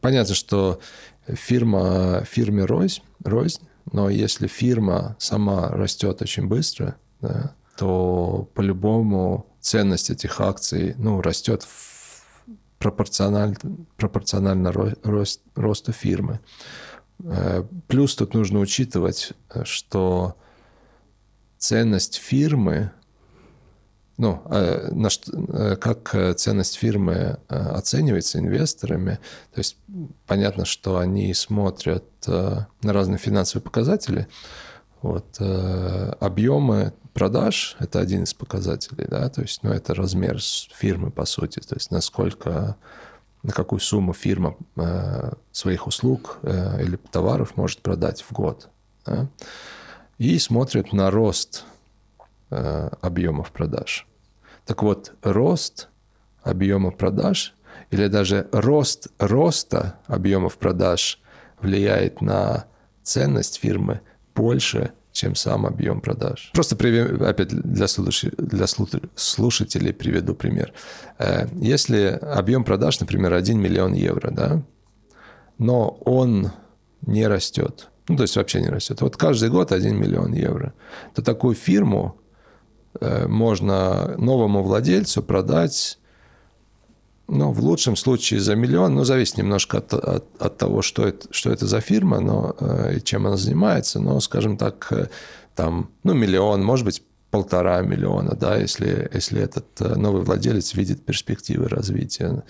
[0.00, 0.80] Понятно, что
[1.26, 3.62] фирма, фирме рознь, рознь,
[3.92, 11.66] но если фирма сама растет очень быстро, да, то по-любому ценность этих акций ну, растет
[12.78, 13.56] пропорционально,
[13.96, 16.40] пропорционально рост, росту фирмы.
[17.24, 19.32] Э, плюс тут нужно учитывать,
[19.64, 20.36] что
[21.58, 22.92] ценность фирмы,
[24.18, 29.18] ну, э, на э, как ценность фирмы оценивается инвесторами,
[29.54, 29.76] то есть
[30.26, 34.28] понятно, что они смотрят на разные финансовые показатели,
[35.00, 41.24] вот, объемы продаж– это один из показателей, да, то есть, ну, это размер фирмы, по
[41.24, 42.76] сути, то есть насколько
[43.42, 48.68] на какую сумму фирма э, своих услуг э, или товаров может продать в год.
[49.06, 49.28] Да?
[50.18, 51.64] И смотрят на рост
[52.50, 54.07] э, объемов продаж.
[54.68, 55.88] Так вот, рост
[56.42, 57.54] объема продаж
[57.90, 61.22] или даже рост роста объемов продаж
[61.62, 62.66] влияет на
[63.02, 64.02] ценность фирмы
[64.34, 66.50] больше, чем сам объем продаж.
[66.52, 68.66] Просто опять для, слушателей, для
[69.16, 70.74] слушателей приведу пример.
[71.18, 74.62] Э, если объем продаж, например, 1 миллион евро, да,
[75.56, 76.52] но он
[77.06, 80.74] не растет, ну, то есть вообще не растет, вот каждый год 1 миллион евро,
[81.14, 82.20] то такую фирму
[83.00, 85.98] можно новому владельцу продать
[87.28, 91.28] ну, в лучшем случае за миллион, ну, зависит немножко от, от, от того, что это,
[91.30, 95.08] что это за фирма, но, э, и чем она занимается, но, скажем так, э,
[95.54, 101.04] там, ну, миллион, может быть, полтора миллиона, да, если, если этот э, новый владелец видит
[101.04, 102.42] перспективы развития.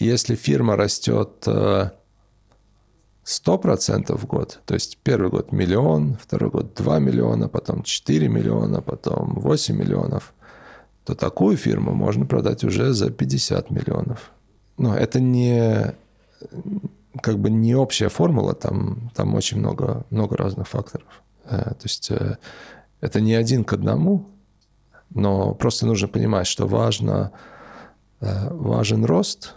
[0.00, 1.46] Если фирма растет
[3.30, 8.82] 100% в год, то есть первый год миллион, второй год 2 миллиона, потом 4 миллиона,
[8.82, 10.34] потом 8 миллионов–
[11.04, 14.30] то такую фирму можно продать уже за 50 миллионов.
[14.78, 15.94] Но это не
[17.20, 21.22] как бы не общая формула, там, там очень много, много разных факторов.
[21.46, 22.38] Э, то есть э,
[23.00, 24.28] это не один к одному,
[25.10, 27.32] но просто нужно понимать, что важно,
[28.20, 29.54] э, важен рост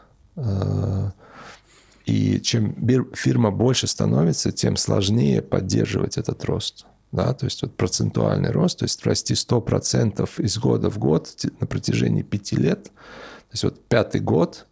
[2.06, 2.76] И чем
[3.14, 6.86] фирма больше становится, тем сложнее поддерживать этот рост.
[7.12, 11.30] Да, то есть вот процентуальный рост, то есть расти 100% из года в год
[11.60, 12.86] на протяжении пяти лет.
[12.86, 14.66] То есть вот пятый год,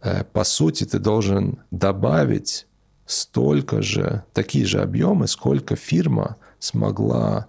[0.00, 2.68] э, по сути, ты должен добавить
[3.04, 7.48] столько же, такие же объемы, сколько фирма смогла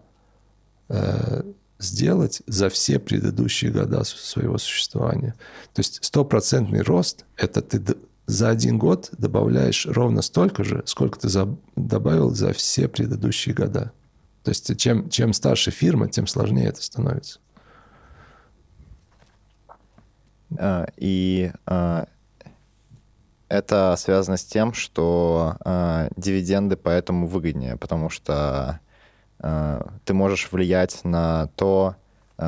[0.90, 1.44] э,
[1.78, 5.36] сделать за все предыдущие года своего существования.
[5.74, 7.96] То есть стопроцентный рост– это ты
[8.28, 13.92] за один год добавляешь ровно столько же, сколько ты за, добавил за все предыдущие года.
[14.44, 17.40] То есть чем, чем старше фирма, тем сложнее это становится.
[20.58, 22.08] А, и а,
[23.48, 28.80] это связано с тем, что а, дивиденды поэтому выгоднее, потому что
[30.06, 31.98] ты можешь влиять на то,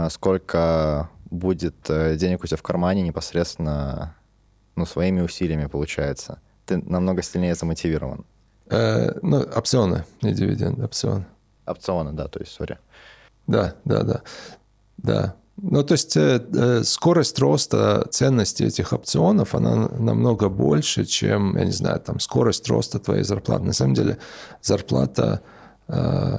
[0.10, 4.16] сколько будет э, денег у тебя в кармане непосредственно
[4.78, 6.40] ну, своими усилиями получается.
[6.66, 8.26] Ты намного сильнее замотивирован.
[8.70, 11.26] Э, ну, опционы, не дивиденды, опционы.
[11.66, 12.78] Опционы, да, то есть, сори.
[13.48, 14.22] Да, да, да.
[14.98, 15.36] Да.
[15.58, 21.66] Ну, то есть э, э, скорость роста ценности этих опционов, она намного больше, чем, я
[21.66, 23.64] не знаю, там, скорость роста твоей зарплаты.
[23.64, 24.18] На самом деле
[24.62, 25.42] зарплата,
[25.88, 26.38] э,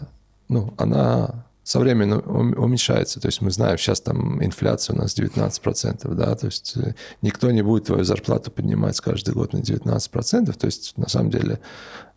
[0.48, 2.22] ну, она со временем
[2.56, 3.20] уменьшается.
[3.20, 7.50] То есть мы знаем, сейчас там инфляция у нас 19%, да, то есть э, никто
[7.50, 11.60] не будет твою зарплату поднимать каждый год на 19%, то есть на самом деле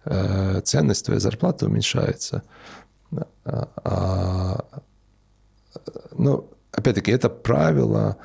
[0.05, 2.43] э, ценность твоей зарплаты уменьшается.
[3.43, 4.65] А, а,
[6.17, 8.15] ну, опять-таки, это правило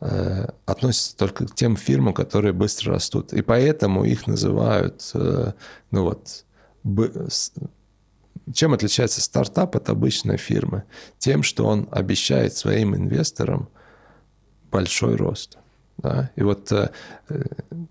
[0.00, 3.32] э, относится только к тем фирмам, которые быстро растут.
[3.32, 6.44] И поэтому их называют, ну вот,
[8.52, 10.84] чем отличается стартап от обычной фирмы?
[11.18, 13.68] Тем, что он обещает своим инвесторам
[14.70, 15.58] большой рост.
[15.98, 16.30] Да?
[16.36, 16.90] И вот э,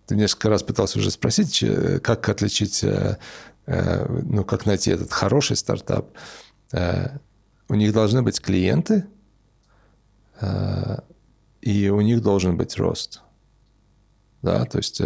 [0.05, 1.63] ты несколько раз пытался уже спросить,
[2.03, 3.17] как отличить, э,
[3.65, 6.09] э, ну, как найти этот хороший стартап.
[7.67, 9.05] У них должны быть клиенты,
[11.61, 13.21] и у них должен быть рост.
[14.41, 15.01] Да, то есть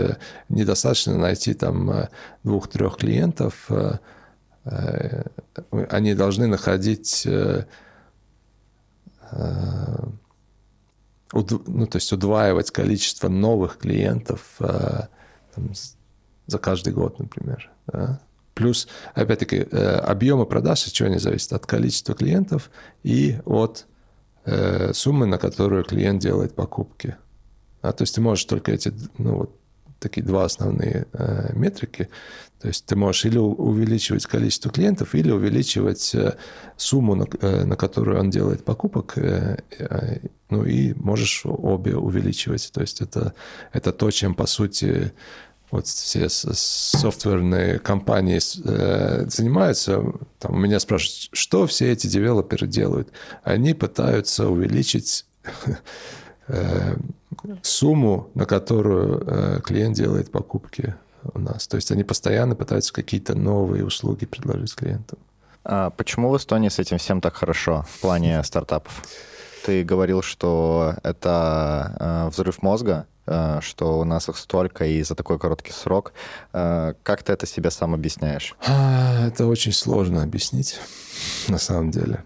[0.47, 2.07] недостаточно найти там
[2.43, 3.99] двух-трех клиентов, Э,
[4.65, 7.65] они должны находить э,
[9.31, 10.05] э,
[11.33, 15.71] ну, то есть удваивать количество новых клиентов там,
[16.47, 17.69] за каждый год, например.
[17.87, 18.21] Да?
[18.53, 21.51] Плюс, опять-таки, объемы продаж от чего они зависят?
[21.53, 22.69] От количества клиентов
[23.03, 23.85] и от
[24.93, 27.17] суммы, на которую клиент делает покупки.
[27.81, 29.59] А, то есть ты можешь только эти, ну, вот,
[29.99, 32.09] такие два основные э, метрики.
[32.61, 36.35] То есть ты можешь или увеличивать количество клиентов, или увеличивать э,
[36.77, 39.57] сумму, на, э, на которую он делает покупок, э,
[40.49, 42.71] ну и можешь обе увеличивать.
[42.73, 43.33] То есть это,
[43.73, 45.11] это то, чем, по сути,
[45.69, 50.01] вот все софтверные компании занимаются.
[50.39, 53.09] Там, у меня спрашивают, что все эти девелоперы делают?
[53.43, 55.25] Они пытаются увеличить
[57.61, 60.95] сумму, на которую клиент делает покупки
[61.33, 61.67] у нас.
[61.67, 65.19] То есть они постоянно пытаются какие-то новые услуги предложить клиентам.
[65.63, 69.03] А почему в Эстонии с этим всем так хорошо в плане стартапов?
[69.65, 75.15] Ты говорил, что это э, взрыв мозга, э, что у нас их столько и за
[75.15, 76.13] такой короткий срок.
[76.53, 78.55] Э, как ты это себе сам объясняешь?
[78.67, 80.79] А, это очень сложно объяснить,
[81.47, 82.23] на самом деле.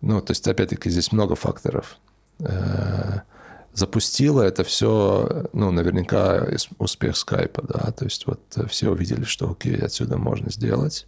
[0.00, 1.98] Ну, то есть, опять-таки, здесь много факторов.
[2.38, 3.22] Э,
[3.72, 6.46] запустило это все, ну, наверняка
[6.78, 11.06] успех скайпа, да, то есть вот все увидели, что окей, отсюда можно сделать.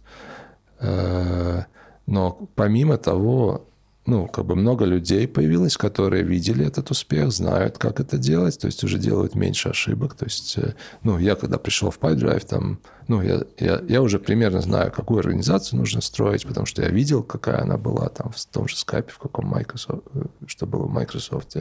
[0.79, 1.63] Э,
[2.05, 3.67] но помимо того,
[4.05, 8.67] ну, как бы много людей появилось, которые видели этот успех, знают, как это делать, то
[8.67, 10.15] есть уже делают меньше ошибок.
[10.15, 14.19] То есть, э, ну, я когда пришел в PyDrive, там, ну, я, я, я уже
[14.19, 18.45] примерно знаю, какую организацию нужно строить, потому что я видел, какая она была там в
[18.45, 21.55] том же скайпе, в каком Microsoft, э, что было в Microsoft.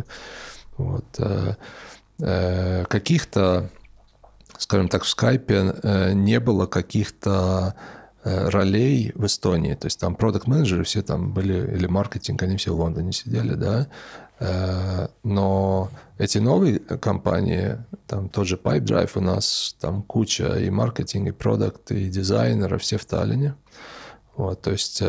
[0.76, 1.04] Вот.
[1.18, 1.54] Э,
[2.20, 3.70] э, каких-то,
[4.58, 7.74] скажем так, в скайпе э, не было каких-то
[8.24, 9.74] ролей в Эстонии.
[9.74, 13.88] То есть там продукт-менеджеры все там были, или маркетинг, они все в Лондоне сидели, да.
[15.24, 21.32] Но эти новые компании, там тот же Pipedrive у нас, там куча и маркетинг, и
[21.32, 23.56] продукт, и дизайнеров, все в Таллине.
[24.36, 25.02] Вот, то есть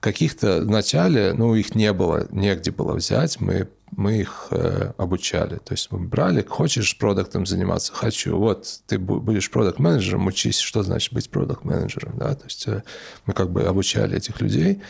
[0.00, 3.40] каких-то в начале, ну, их не было, негде было взять.
[3.40, 5.56] Мы мы их э, обучали.
[5.56, 7.92] То есть мы брали, хочешь продуктом заниматься?
[7.92, 8.36] Хочу.
[8.38, 12.18] Вот, ты будешь продукт-менеджером, учись, что значит быть продукт-менеджером.
[12.18, 12.34] Да?
[12.34, 12.82] То есть э,
[13.26, 14.80] мы как бы обучали этих людей.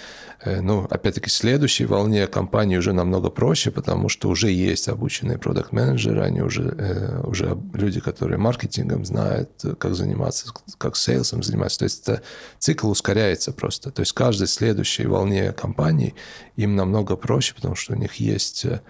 [0.42, 6.22] Э, ну, опять-таки, следующей волне компании уже намного проще, потому что уже есть обученные продукт-менеджеры,
[6.22, 11.80] они уже, э, уже люди, которые маркетингом знают, как заниматься, как сейлсом заниматься.
[11.80, 12.22] То есть это
[12.58, 13.90] цикл ускоряется просто.
[13.90, 16.14] То есть каждой следующей волне компании
[16.56, 18.80] им намного проще, потому что у них есть э,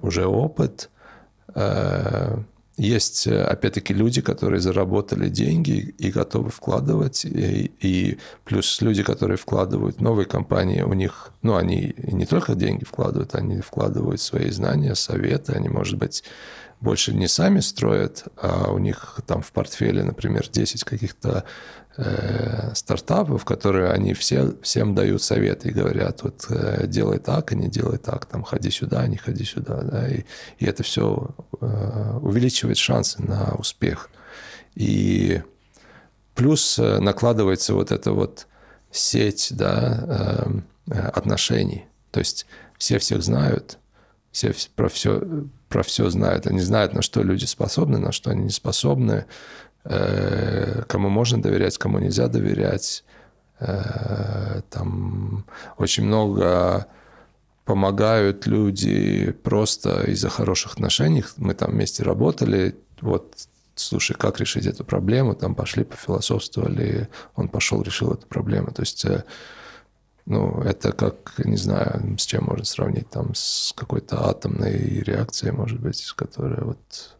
[0.00, 0.90] уже опыт,
[2.76, 9.36] есть, э, опять-таки, люди, которые заработали деньги и готовы вкладывать, и, и плюс люди, которые
[9.36, 14.96] вкладывают новые компании, у них, ну, они не только деньги вкладывают, они вкладывают свои знания,
[14.96, 16.24] советы, они, может быть,
[16.84, 21.44] больше не сами строят, а у них там в портфеле, например, 10 каких-то
[21.96, 27.54] э, стартапов, которые они все, всем дают советы и говорят, вот э, делай так, а
[27.54, 30.24] не делай так, там ходи сюда, не ходи сюда, да, и,
[30.58, 34.10] и это все э, увеличивает шансы на успех.
[34.74, 35.42] И
[36.34, 38.46] плюс э, накладывается вот эта вот
[38.90, 40.54] сеть, да,
[40.86, 43.78] э, отношений, то есть все всех знают,
[44.34, 45.22] все про все,
[45.68, 46.46] про все знают.
[46.48, 49.26] Они знают, на что люди способны, на что они не способны,
[49.84, 53.04] э, кому можно доверять, кому нельзя доверять.
[53.60, 55.44] Э, там
[55.78, 56.86] очень много
[57.64, 61.24] помогают люди просто из-за хороших отношений.
[61.36, 63.36] Мы там вместе работали, вот
[63.76, 68.72] слушай, как решить эту проблему, там пошли, пофилософствовали, он пошел, решил эту проблему.
[68.72, 69.22] То есть э,
[70.26, 75.80] ну, это как, не знаю, с чем можно сравнить, там, с какой-то атомной реакцией, может
[75.80, 77.16] быть, которая вот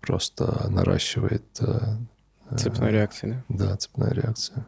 [0.00, 1.44] просто наращивает...
[1.60, 1.96] Э,
[2.56, 3.66] цепная реакция, да?
[3.66, 4.66] Да, цепная реакция.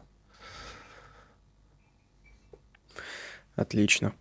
[3.55, 4.13] Отлично.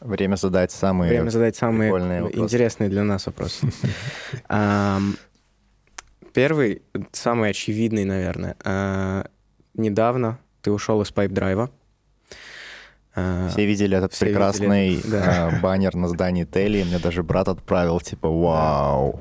[0.00, 1.90] Время задать самые Время задать самые
[2.32, 3.68] интересные для нас вопросы.
[6.32, 6.82] Первый,
[7.12, 8.56] самый очевидный, наверное.
[8.62, 9.26] А,
[9.74, 11.70] недавно ты ушел из Pipedrive а.
[13.18, 15.48] А, Все видели этот Все прекрасный видели, да.
[15.48, 16.84] А, баннер на здании Telia.
[16.84, 19.20] Мне даже брат отправил, типа, вау.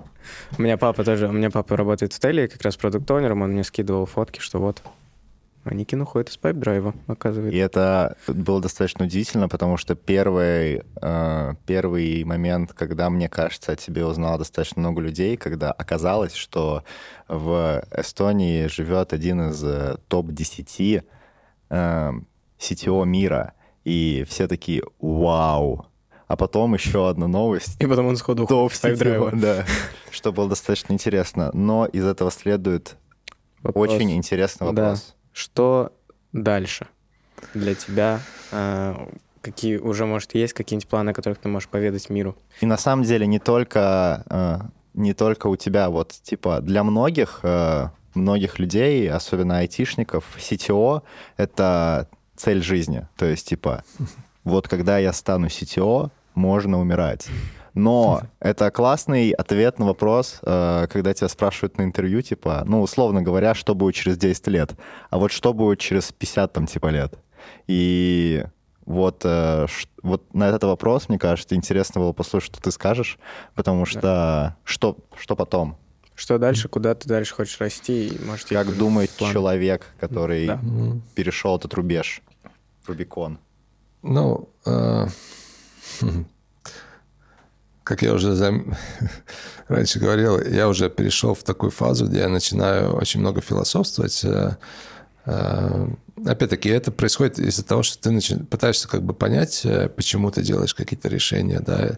[0.58, 3.42] У меня папа тоже, у меня папа работает в Telia, как раз product owner ом,
[3.42, 4.82] он мне скидывал фотки, что вот,
[5.64, 7.56] Аникин уходит из Pipedrive а, оказывается.
[7.56, 13.76] И это было достаточно удивительно, потому что первый, э, первый момент, когда, мне кажется, о
[13.76, 16.84] тебе узнало достаточно много людей, когда оказалось, что
[17.28, 21.04] в Эстонии живет один из э, топ-10
[21.70, 22.12] э,
[22.60, 23.54] CTO мира
[23.88, 25.86] и все такие «Вау!»
[26.28, 27.82] А потом еще одна новость.
[27.82, 29.32] И потом он сходу драйва.
[29.32, 29.66] Да,
[30.12, 31.52] что было достаточно интересно.
[31.54, 32.98] Но из этого следует
[33.62, 33.90] вопрос.
[33.90, 35.00] очень интересный вопрос.
[35.00, 35.14] Да.
[35.32, 35.94] Что
[36.34, 36.88] дальше
[37.54, 38.20] для тебя?
[38.52, 39.08] А,
[39.42, 42.36] какие уже, может, есть какие-нибудь планы, о которых ты можешь поведать миру?
[42.60, 47.40] И на самом деле не только, а, не только у тебя, вот, типа, для многих,
[47.44, 51.04] а, многих людей, особенно айтишников, CTO—
[51.38, 53.08] это цель жизни.
[53.18, 53.84] То есть, типа,
[54.44, 57.28] вот когда я стану CTO, можно умирать.
[57.74, 63.22] Но это классный ответ на вопрос, э, когда тебя спрашивают на интервью, типа, ну, условно
[63.22, 64.72] говоря, что будет через 10 лет,
[65.10, 67.14] а вот что будет через 50, там, типа, лет.
[67.68, 68.46] И
[68.86, 69.68] вот, э,
[70.02, 73.20] вот на этот вопрос, мне кажется, интересно было послушать, что ты скажешь,
[73.54, 74.58] потому что да.
[74.64, 75.78] что, что потом?
[76.16, 78.18] Что дальше, куда ты дальше хочешь расти?
[78.26, 79.32] Может, как думает план.
[79.34, 80.60] человек, который да.
[81.14, 82.24] перешел этот рубеж?
[82.88, 83.40] Рубикон?
[84.04, 85.08] Ну, э,
[87.84, 88.76] как я уже зам...
[89.68, 94.24] раньше говорил, я уже перешел в такую фазу, где я начинаю очень много философствовать.
[94.24, 94.58] Э,
[95.26, 95.88] э,
[96.26, 98.36] опять-таки, это происходит из-за того, что ты начи...
[98.38, 101.98] пытаешься как бы понять, э, почему ты делаешь какие-то решения, да,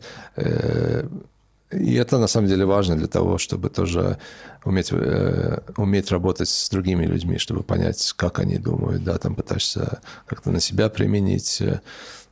[1.71, 4.17] и это на самом деле важно для того, чтобы тоже
[4.65, 10.01] уметь, э, уметь работать с другими людьми, чтобы понять, как они думают, да, там пытаешься
[10.25, 11.61] как-то на себя применить.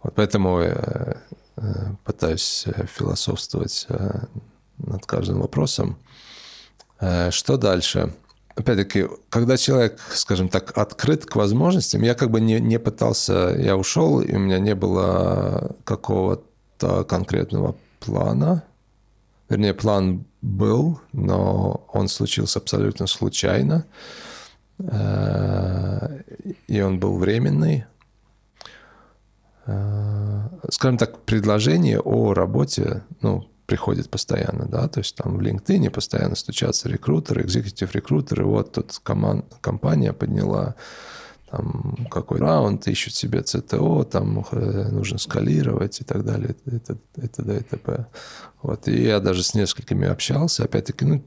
[0.02, 1.18] Вот поэтому я
[1.56, 1.62] э,
[2.04, 2.66] пытаюсь
[2.96, 4.22] философствовать э,
[4.80, 5.98] над каждым вопросом.
[7.00, 8.14] Э, что дальше?
[8.56, 13.78] Опять-таки, когда человек, скажем так, открыт к возможностям, я как бы не, не пытался, я
[13.78, 18.64] ушел, и у меня не было какого-то конкретного плана,
[19.50, 23.86] Вернее, план был, но он случился абсолютно случайно.
[24.80, 26.22] Э,
[26.68, 27.86] и он был временный.
[29.66, 35.90] Э, скажем так, предложение о работе, ну, приходит постоянно, да, то есть там в LinkedIn
[35.90, 40.76] постоянно стучатся рекрутеры, экзекутив рекрутеры, вот тут коман- компания подняла
[41.50, 47.42] там какой раунд, ищут себе ЦТО, там э, нужно скалировать и так далее, это, это,
[47.44, 48.08] да, и т.п.
[48.62, 51.24] Вот, и я даже с несколькими общался, опять-таки, ну,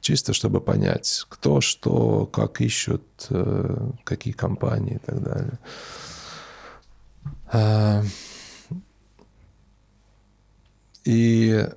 [0.00, 5.58] чисто чтобы понять, кто что, как ищут, э, какие компании и так далее.
[7.52, 8.02] А,
[11.04, 11.68] и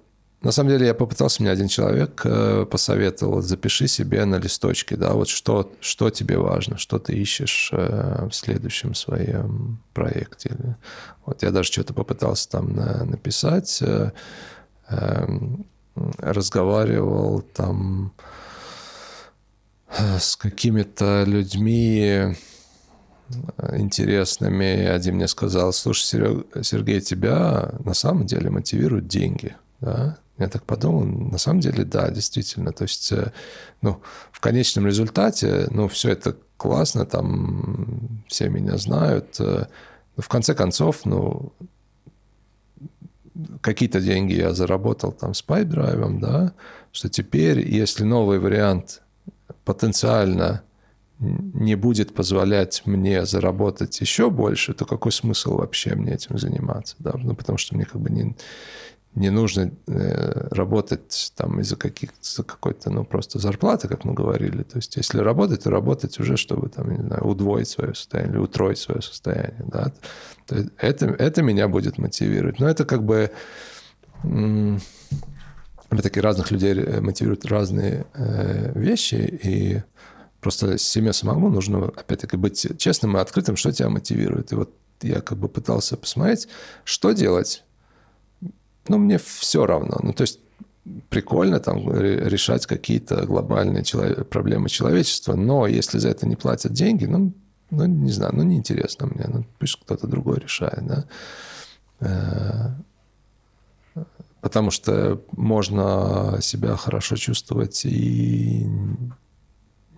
[0.42, 5.14] на самом деле я попытался, мне один человек э, посоветовал, запиши себе на листочке, да,
[5.14, 10.78] вот что, что тебе важно, что ты ищешь э, в следующем своем проекте.
[11.28, 14.12] Вот я даже что-то попытался там написать, э,
[14.90, 15.68] эм,
[16.18, 18.12] разговаривал там
[19.98, 22.36] с какими-то людьми
[23.74, 24.86] интересными.
[24.88, 29.56] Один мне сказал, слушай, Сергей, тебя на самом деле мотивируют деньги.
[29.82, 30.18] Да?
[30.42, 32.72] Я так подумал, на самом деле, да, действительно.
[32.72, 33.32] То есть, э,
[33.82, 39.40] ну, в конечном результате, ну, все это классно, там все меня знают.
[39.40, 39.68] Э,
[40.16, 41.54] но в конце концов, ну,
[43.62, 46.54] какие-то деньги я заработал там с Pipedrive ом, да,
[46.92, 49.02] что теперь, если новый вариант
[49.64, 50.64] потенциально
[51.20, 56.96] не будет позволять мне заработать еще больше, то какой смысл вообще мне этим заниматься?
[56.98, 57.14] Да?
[57.16, 58.36] Ну, потому что мне как бы не,
[59.16, 64.64] не нужно э, работать там из-за каких за какой-то, ну, просто зарплаты, как мы говорили.
[64.64, 68.40] То есть, если работать, то работать уже, чтобы там, не знаю, удвоить свое состояние или
[68.40, 69.92] утроить свое состояние, да.
[70.48, 72.60] То это, это меня будет мотивировать.
[72.60, 73.32] Но это как бы...
[75.90, 79.84] Опять-таки, разных людей э, мотивируют разные э, вещи, и
[80.40, 84.54] просто себе самому нужно, опять-таки, быть честным и открытым, что тебя мотивирует.
[84.54, 86.48] И вот я как бы пытался посмотреть,
[86.86, 87.66] что делать,
[88.88, 89.98] ну, мне все равно.
[90.02, 90.40] Ну, то есть
[91.10, 93.84] прикольно там решать какие-то глобальные
[94.30, 97.34] проблемы человечества, но если за это не платят деньги, ну,
[97.70, 101.06] ну не знаю, ну, неинтересно мне, ну, пусть кто-то другой решает, да.
[102.00, 102.70] Э,
[104.42, 108.68] потому что можно себя хорошо чувствовать и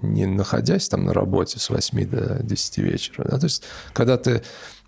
[0.01, 3.25] не находясь там на работе с 8 до 10 вечера.
[3.29, 3.39] Да?
[3.39, 3.63] То есть,
[3.93, 4.43] когда ты...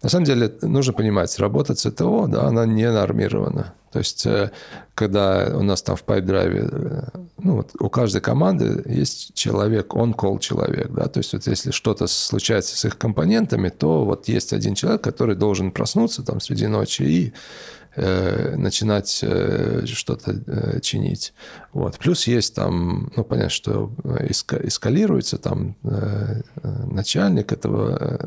[0.05, 3.73] На самом деле, нужно понимать, работа CTO, да, она не нормирована.
[3.91, 4.51] То есть, э,
[4.93, 7.01] когда у нас там в Pipedrive е, э,
[7.39, 12.05] ну, вот у каждой команды есть человек, on-call человек, да, то есть, вот если что-то
[12.05, 17.01] случается с их компонентами, то вот есть один человек, который должен проснуться там среди ночи
[17.01, 17.33] и
[17.97, 21.33] Э, начинать э, что-то э, чинить.
[21.71, 21.97] Вот.
[21.97, 23.89] Плюс есть там, ну, понятно, что
[24.63, 25.77] эскалируется там
[26.91, 28.19] начальник этого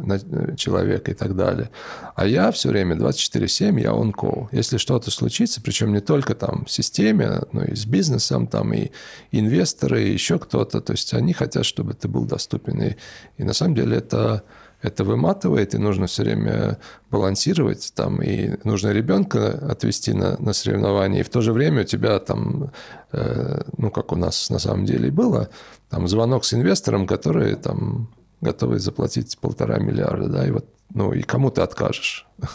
[0.57, 1.71] человека и так далее.
[2.15, 4.49] А я все время 24-7, я он call.
[4.53, 8.91] Если что-то случится, причем не только там в системе, но и с бизнесом, там и
[9.33, 12.81] инвесторы, и еще кто-то, то есть они хотят, чтобы ты был доступен.
[12.81, 12.97] И,
[13.37, 14.45] и на самом деле это
[14.81, 16.79] это выматывает, и нужно все время
[17.11, 21.85] балансировать, там, и нужно ребенка отвести на, на соревнования, и в то же время у
[21.85, 22.71] тебя там,
[23.13, 25.49] э, ну, как у нас на самом деле было,
[25.91, 28.09] там звонок с инвестором, который там
[28.41, 32.27] готовы заплатить полтора миллиарда, да, и вот, ну, и кому ты откажешь?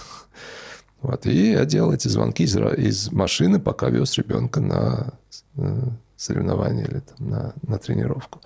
[1.02, 5.12] Вот, и я делал эти звонки из, из машины, пока вез ребенка на
[5.58, 5.82] э,
[6.16, 8.40] соревнования или там, на, на тренировку.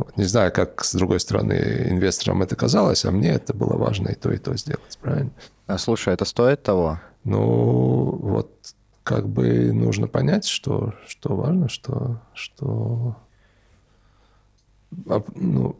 [0.00, 0.16] Вот.
[0.16, 1.52] Не знаю, как с другой стороны
[1.90, 5.30] инвесторам это казалось, а мне это было важно и то, и то сделать, правильно?
[5.66, 7.00] А слушай, это стоит того?
[7.24, 8.50] Ну, вот
[9.02, 13.14] как бы нужно понять, что, что важно, что, что
[15.06, 15.76] а, ну,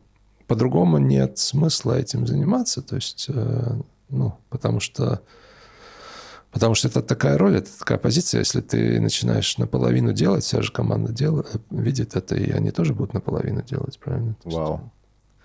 [0.47, 3.73] по-другому нет смысла этим заниматься, то есть, э,
[4.11, 5.23] ну, потому что
[6.51, 8.41] Потому что это такая роль, это такая позиция.
[8.41, 13.15] Если ты начинаешь наполовину делать, вся же команда делает, видит это, и они тоже будут
[13.15, 14.35] наполовину делать, правильно?
[14.45, 14.91] Вау.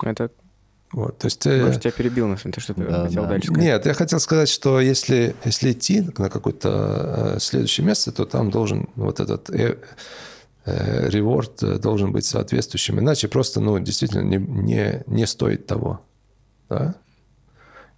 [0.01, 0.31] Это
[0.91, 1.45] вот, то есть...
[1.45, 3.29] Может, тебя перебил, на самом деле, что ты да, хотел да.
[3.29, 3.63] дальше сказать?
[3.63, 8.49] Нет, я хотел сказать, что если, если идти на какое-то э, следующее место, то там
[8.49, 9.77] должен вот этот э,
[10.63, 12.99] э, reward должен быть соответствующим.
[12.99, 16.01] Иначе просто, ну, действительно не, не, не стоит того.
[16.69, 16.95] Да?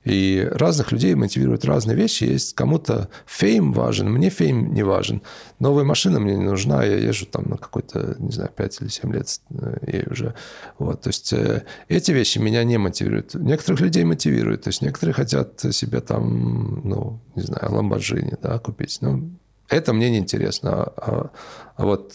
[0.08, 2.24] И разных людей мотивируют разные вещи.
[2.24, 5.22] Есть кому-то fame важен, мне fame не важен.
[5.60, 9.14] Новая машина мне не нужна, я езжу там на какой-то, не знаю, 5 или 7
[9.14, 10.34] лет э, ей уже.
[10.80, 13.36] Вот, то есть э, эти вещи меня не мотивируют.
[13.36, 14.62] Некоторых людей мотивируют.
[14.62, 19.00] То есть некоторые хотят себе там, ну, не знаю, ламборджини да, купить.
[19.02, 19.32] Ну,
[19.68, 20.72] это мне не интересно.
[20.72, 21.30] А, а,
[21.76, 22.14] а вот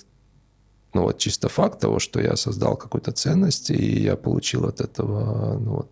[0.95, 5.59] ну вот чисто факт того, что я создал какую-то ценность, и я получил от этого
[5.59, 5.91] ну, вот,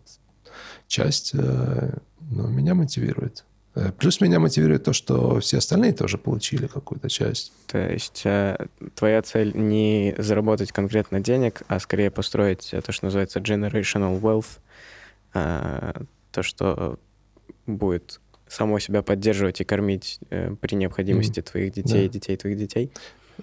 [0.91, 3.45] часть ну, меня мотивирует.
[3.75, 7.53] Э, плюс меня мотивирует то, что все остальные тоже получили какую-то часть.
[7.67, 13.41] То есть э, твоя цель не заработать конкретно денег, а скорее построить то, что называется
[13.41, 14.59] generational wealth,
[15.33, 16.99] то, что
[17.67, 21.51] будет само себя поддерживать и кормить при необходимости mm-hmm.
[21.51, 22.12] твоих детей, да.
[22.12, 22.93] детей твоих детей.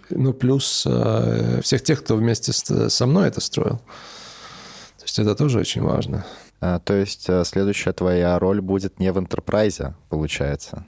[0.10, 0.86] Ну, плюс
[1.62, 3.78] всех тех, кто вместе со мной это строил.
[4.98, 6.26] То есть это тоже очень важно.
[6.60, 10.86] А, то есть э, следующая твоя роль будет не в enterprise, получается?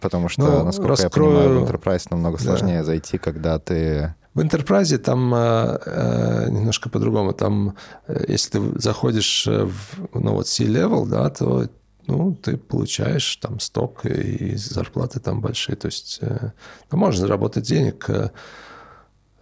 [0.00, 1.32] Потому что, ну, насколько раскрою...
[1.32, 2.84] я понимаю, в enterprise намного сложнее да.
[2.84, 4.14] зайти, когда ты...
[4.34, 7.32] В enterprise там э, э, немножко по-другому.
[7.32, 7.76] Там,
[8.06, 9.72] э, если ты заходишь в
[10.12, 11.66] ну, вот C-level, да, то
[12.06, 15.76] ну, ты получаешь там сток и зарплаты там большие.
[15.76, 16.52] То есть э,
[16.90, 18.08] ну, можно заработать денег.
[18.08, 18.30] Э,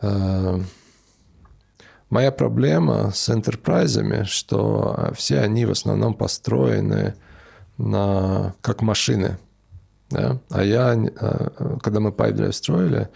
[0.00, 0.60] э,
[2.10, 7.14] моя проблема с энтерпрайзами, что все они в основном построены
[7.78, 9.38] на, как машины.
[10.10, 10.40] Да?
[10.50, 13.08] А я, э, когда мы PipeDrive строили,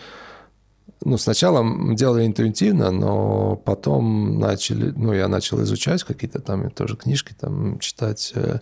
[1.04, 7.34] ну, сначала делали интуитивно, но потом начали, ну, я начал изучать какие-то там тоже книжки,
[7.38, 8.58] там читать э,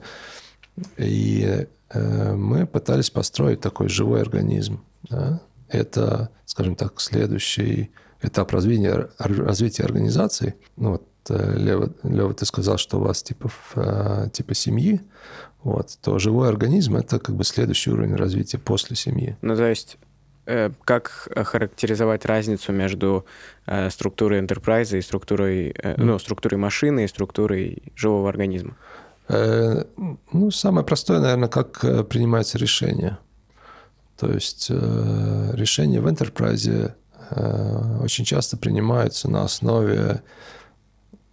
[0.98, 4.82] и э, мы пытались построить такой живой организм.
[5.08, 5.40] Да?
[5.68, 7.90] Это, скажем так, следующий
[8.26, 10.54] этап развития, развития организации.
[10.76, 15.00] Ну, вот, э, Лева, Лева, ты сказал, что у вас типа, э, типа семьи,
[15.62, 19.36] вот, то живой организм– это как бы следующий уровень развития после семьи.
[19.42, 19.98] Ну, то есть
[20.84, 23.26] как характеризовать разницу между
[23.90, 28.76] структурой enterprise и структурой, ну, структурой машины и структурой живого организма?
[29.28, 29.84] Э,
[30.32, 33.18] ну, самое простое, наверное, как э, принимается решение.
[34.16, 36.94] То есть э, решения в enterprise
[37.30, 40.22] очень часто принимаются на основе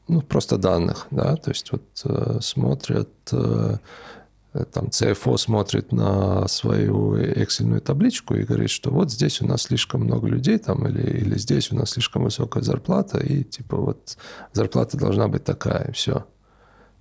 [0.07, 8.36] ну, просто данных, да, то есть вот смотрят, там CFO смотрит на свою Excel табличку
[8.36, 11.76] и говорит, что вот здесь у нас слишком много людей там или, или здесь у
[11.76, 14.18] нас слишком высокая зарплата и типа вот
[14.52, 16.26] зарплата должна быть такая, и все.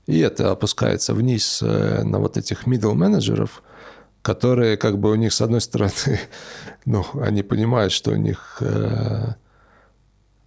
[0.06, 3.62] И это опускается вниз э, на вот этих middle менеджеров,
[4.22, 5.92] которые как бы у них с одной стороны,
[6.84, 9.34] ну, они понимают, что у них э,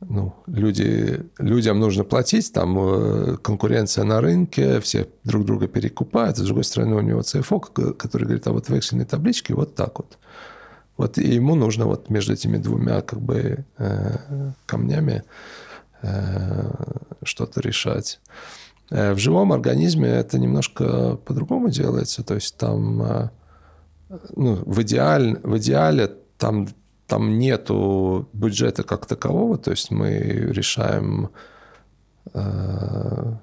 [0.02, 6.42] ну, люди, людям нужно платить, там э, конкуренция на рынке, все друг друга перекупают, с
[6.42, 10.18] другой стороны у него CFO, который говорит, а вот в эксельной табличке вот так вот.
[10.98, 13.66] Вот и ему нужно вот между этими двумя как бы
[14.66, 15.24] камнями
[17.24, 18.20] что-то решать.
[18.90, 22.24] Э, в живом организме это немножко по-другому делается.
[22.24, 23.30] То есть там э,
[24.36, 26.68] ну, в, идеаль, в идеале там,
[27.08, 29.58] там нету бюджета как такового.
[29.58, 31.30] То есть мы решаем...
[32.34, 33.36] Э,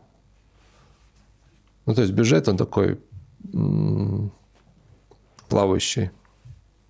[1.87, 3.01] ну, то есть бюджет, он такой
[5.49, 6.11] плавающий.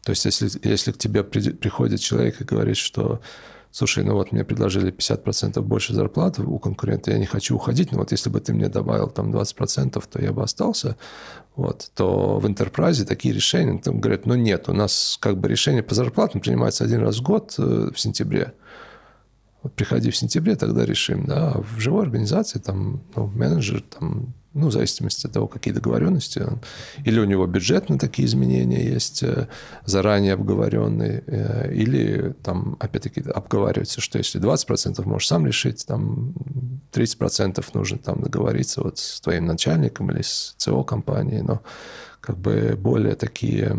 [0.03, 3.21] То есть если, если к тебе приходит человек и говорит, что
[3.73, 7.99] слушай, ну вот мне предложили 50% больше зарплаты у конкурента, я не хочу уходить, но
[7.99, 10.97] вот если бы ты мне добавил там 20%, то я бы остался,
[11.57, 15.82] вот, то в Enterprise такие решения, там говорят, ну нет, у нас как бы решение
[15.82, 18.53] по зарплатам принимается один раз в год э, в сентябре,
[19.62, 24.35] вот приходи в сентябре, тогда решим, да, а в живой организации там ну, менеджер там
[24.55, 26.47] ну, в зависимости от того, какие договоренности.
[27.05, 29.49] Или у него бюджет на такие изменения есть, э,
[29.87, 36.35] заранее обговоренный, э, или там, опять-таки, обговаривается, что если 20% можешь сам решить, там
[36.91, 41.62] 30% нужно там договориться вот с твоим начальником или с ЦО компанией, но
[42.20, 43.74] как бы более такие,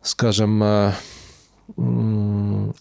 [0.00, 0.92] скажем, э,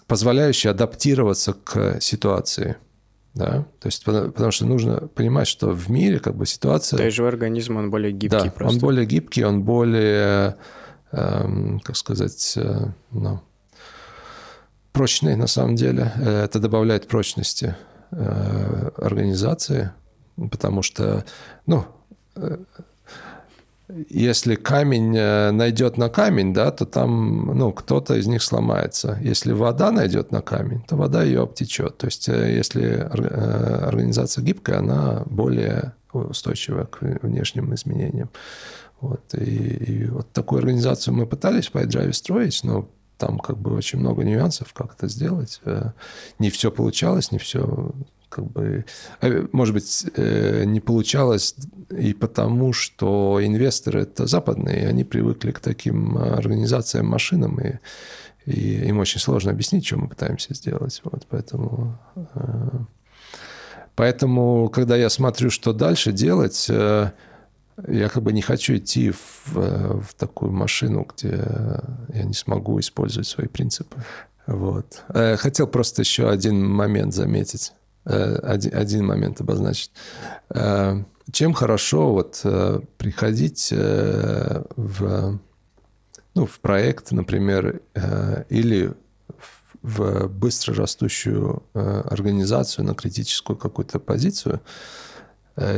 [0.07, 2.77] позволяющие адаптироваться к ситуации–
[3.33, 6.97] да, то есть потому что нужно понимать, что в мире как бы ситуация...
[6.97, 8.75] Да и живой организм, он более гибкий да, просто.
[8.75, 10.57] он более гибкий, он более,
[11.11, 13.41] эм, как сказать, э, ну,
[14.91, 16.11] прочный на самом деле.
[16.17, 17.75] Это добавляет прочности
[18.11, 19.91] э, организации,
[20.51, 21.23] потому что,
[21.65, 21.85] ну,
[22.35, 22.57] э,
[24.09, 29.17] если камень э, найдет на камень, да, то там ну, кто-то из них сломается.
[29.21, 31.97] Если вода найдет на камень, то вода ее обтечет.
[31.97, 38.29] То есть э, если э, организация гибкая, она более устойчивая к внешним изменениям.
[38.99, 39.33] Вот.
[39.33, 43.99] И, и вот такую организацию мы пытались по iDrive строить, но там как бы очень
[43.99, 45.61] много нюансов, как это сделать.
[46.39, 47.91] Не все получалось, не все
[48.31, 48.85] как бы,
[49.19, 51.55] э, может быть, э, не получалось
[51.89, 57.79] и потому, что инвесторы это западные, они привыкли к таким организациям, машинам, и,
[58.45, 61.01] и им очень сложно объяснить, что мы пытаемся сделать.
[61.03, 62.79] Вот, поэтому, э,
[63.95, 70.13] поэтому, когда я смотрю, что дальше делать, я как бы не хочу идти в, в
[70.17, 71.45] такую машину, где
[72.13, 73.97] я не смогу использовать свои принципы.
[74.45, 75.03] Вот.
[75.37, 77.73] Хотел просто еще один момент заметить.
[78.03, 79.91] Один, один момент обозначить.
[81.31, 82.41] Чем хорошо вот
[82.97, 85.39] приходить в,
[86.35, 87.81] ну, в проект, например,
[88.49, 88.93] или
[89.81, 94.61] в быстро растущую организацию на критическую какую-то позицию,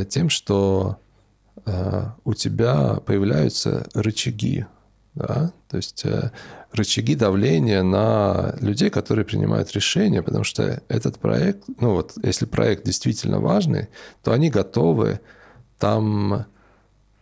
[0.08, 0.98] тем, что
[2.24, 4.66] у тебя появляются рычаги,
[5.14, 6.32] да, то есть э,
[6.72, 12.84] рычаги давления на людей, которые принимают решения, потому что этот проект, ну вот, если проект
[12.84, 13.88] действительно важный,
[14.24, 15.20] то они готовы
[15.78, 16.46] там,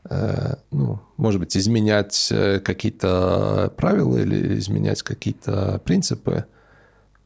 [0.08, 6.46] э, ну, может быть, изменять э, какие-то правила или изменять какие-то принципы,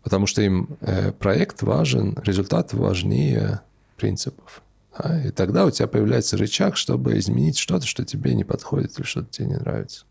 [0.02, 0.76] потому что им
[1.18, 3.60] проект важен, результат важнее
[3.96, 4.62] принципов.
[4.98, 5.20] Да?
[5.24, 9.28] И тогда у тебя появляется рычаг, чтобы изменить что-то, что тебе не подходит или что-то
[9.30, 10.04] тебе не нравится.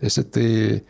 [0.00, 0.86] Если ты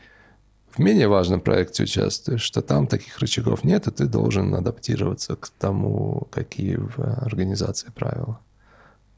[0.70, 5.48] в менее важном проекте участвуешь, что там таких рычагов нет, и ты должен адаптироваться к
[5.48, 8.40] тому, какие в организации правила.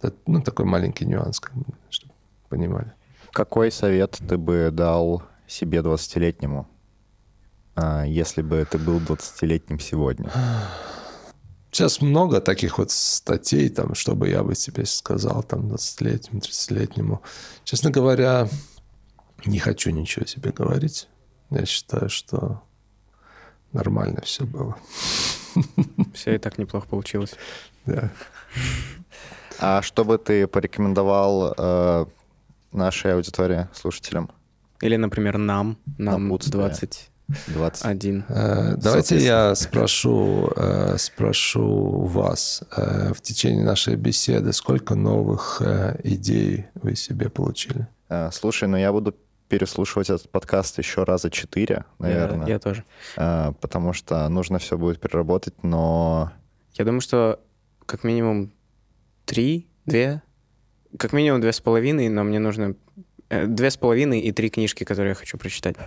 [0.00, 2.12] Это ну, такой маленький нюанс, как бы, чтобы
[2.48, 2.92] понимали.
[3.32, 6.66] Какой совет ты бы дал себе 20-летнему,
[7.76, 10.30] а, если бы ты был 20-летним сегодня?
[11.70, 17.22] Сейчас много таких вот статей, там, что бы я бы себе сказал, там, 20-летнему, 30-летнему.
[17.62, 18.48] Честно говоря,
[19.46, 21.08] не хочу ничего себе говорить.
[21.50, 22.62] Я считаю, что
[23.72, 24.76] нормально все было.
[26.14, 27.34] Все и так неплохо получилось.
[27.84, 28.10] Да.
[29.58, 32.06] А что бы ты порекомендовал э,
[32.72, 34.30] нашей аудитории, слушателям?
[34.80, 36.60] Или, например, нам, нам Напутствие.
[36.60, 37.10] 20
[37.46, 38.24] 21.
[38.28, 45.62] Э, давайте я спрошу, э, спрошу вас э, в течение нашей беседы, сколько новых
[46.02, 47.86] идей вы себе получили?
[48.32, 49.14] Слушай, ну я буду
[49.50, 52.46] переслушивать этот подкаст еще раза четыре, наверное.
[52.46, 52.84] Я, я тоже.
[53.16, 56.32] А, потому что нужно все будет переработать, но...
[56.74, 57.40] Я думаю, что
[57.84, 58.52] как минимум
[59.26, 60.22] три, две,
[60.96, 62.76] как минимум две с половиной, но мне нужно
[63.28, 65.76] э, две с половиной и три книжки, которые я хочу прочитать.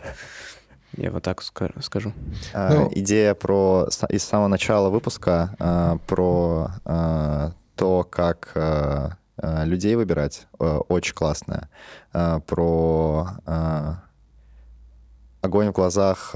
[0.96, 2.14] Я вот так скажу.
[2.54, 9.96] А, ну, идея про из самого начала выпуска а, про а, то, как а, людей
[9.96, 10.48] выбирать.
[10.60, 11.70] Э, очень классная.
[12.14, 13.28] Э, про
[15.42, 16.36] огонь в глазах,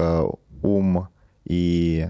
[0.62, 1.08] ум
[1.44, 2.08] и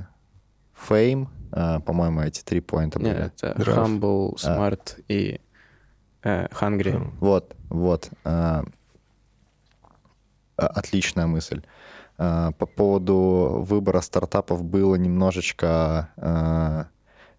[0.74, 1.28] фейм.
[1.50, 3.14] По-моему, эти три поинта были.
[3.14, 5.02] Нет, это humble, smart а.
[5.08, 5.40] и
[6.22, 7.12] hungry.
[7.20, 8.10] Вот, вот.
[10.56, 11.62] Отличная мысль.
[12.16, 16.10] По поводу выбора стартапов было немножечко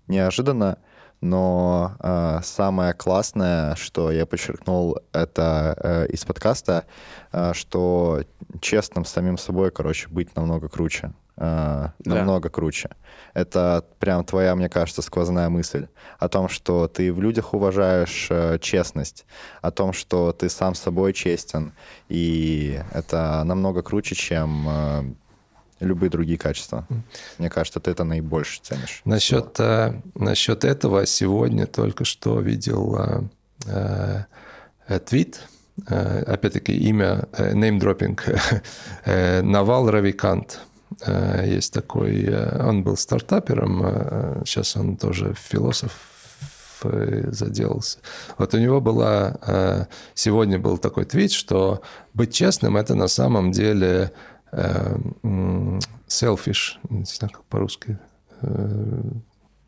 [0.08, 0.78] неожиданно
[1.22, 6.86] но э, самое классное, что я подчеркнул, это э, из подкаста,
[7.32, 8.24] э, что
[8.62, 11.14] честным с самим собой, короче, быть намного круче.
[11.36, 12.16] Э, да.
[12.16, 12.90] Намного круче.
[13.34, 15.88] Это прям твоя, мне кажется, сквозная мысль
[16.20, 19.26] о том, что ты в людях уважаешь э, честность,
[19.62, 21.74] о том, что ты сам собой честен,
[22.10, 25.14] и это намного круче, чем э,
[25.80, 26.88] любые другие качества.
[27.38, 29.02] Мне кажется, ты это наибольше ценишь.
[29.06, 32.98] Насчет, э, насчет этого сегодня только что видел
[33.66, 34.26] э,
[34.88, 35.42] э, твит,
[35.88, 38.20] э, опять-таки имя, э, name-dropping,
[39.06, 40.62] э, Навал Равикант.
[41.06, 45.92] Э, есть такой, э, он был стартапером, э, сейчас он тоже философ
[46.82, 48.00] заделался.
[48.38, 49.88] Вот у него была...
[50.14, 51.82] Сегодня был такой твит, что
[52.14, 54.14] быть честным– это на самом деле
[56.08, 58.00] selfish, не знаю, как по-русски.
[58.42, 59.02] Э,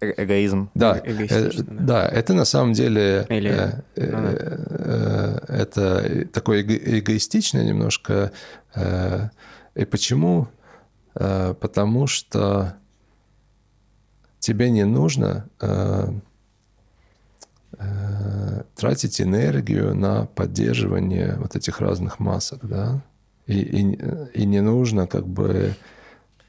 [0.02, 0.70] э эгоизм.
[0.74, 3.52] Да, э, да, это на самом деле Или...
[3.52, 8.32] э, э, э, это такое эго эгоистичное немножко.
[8.76, 9.30] Э,
[9.76, 10.48] и почему?
[11.16, 12.76] Э, потому что
[14.40, 16.12] тебе не нужно э,
[17.78, 23.04] э, тратить энергию на поддерживание вот этих разных масок, да?
[23.48, 25.74] И, и, и не нужно как бы...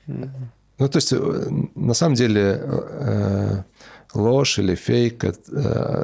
[0.06, 3.62] Ну, то есть, э, на самом деле, э,
[4.14, 5.32] ложь или фейк э,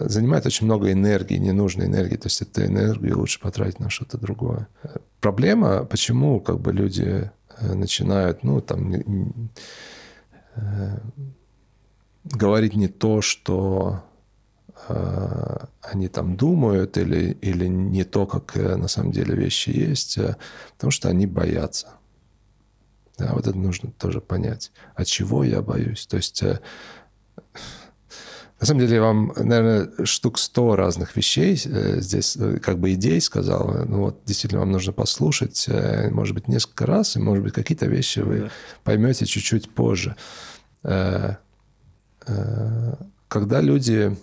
[0.08, 2.16] занимает очень много энергии, ненужной энергии.
[2.16, 4.68] То есть, эту энергию лучше потратить на что-то другое.
[5.20, 8.94] Проблема, почему как бы люди начинают, ну, там,
[12.24, 14.04] говорить не то, что
[15.82, 20.36] они там думают или, или не то, как э, на самом деле вещи есть, э,
[20.74, 21.88] потому что они боятся.
[23.18, 24.70] Да, вот это нужно тоже понять.
[24.94, 26.06] От чего я боюсь?
[26.06, 26.60] То есть, на
[28.66, 33.84] самом деле, я вам, наверное, штук сто разных вещей здесь, как бы идей сказал.
[33.86, 35.68] Ну вот, действительно, вам нужно послушать,
[36.12, 38.50] может быть, несколько раз, и, может быть, какие-то вещи вы
[38.84, 40.14] поймете чуть-чуть позже.
[40.84, 41.34] э,
[43.28, 44.16] когда люди...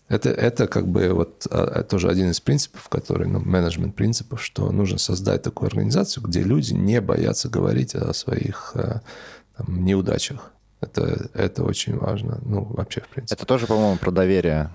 [0.10, 4.72] Это, это как бы вот а, тоже один из принципов, который, ну, менеджмент принципов, что
[4.72, 9.02] нужно создать такую организацию, где люди не боятся говорить о своих э,
[9.58, 10.54] там, неудачах.
[10.80, 13.36] Это, это очень важно, ну, вообще, в принципе.
[13.38, 14.72] Это тоже, по-моему, про доверие.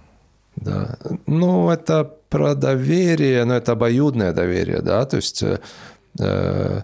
[0.56, 0.98] Да.
[1.26, 6.82] Ну, это про доверие, но это обоюдное доверие, да, то есть э,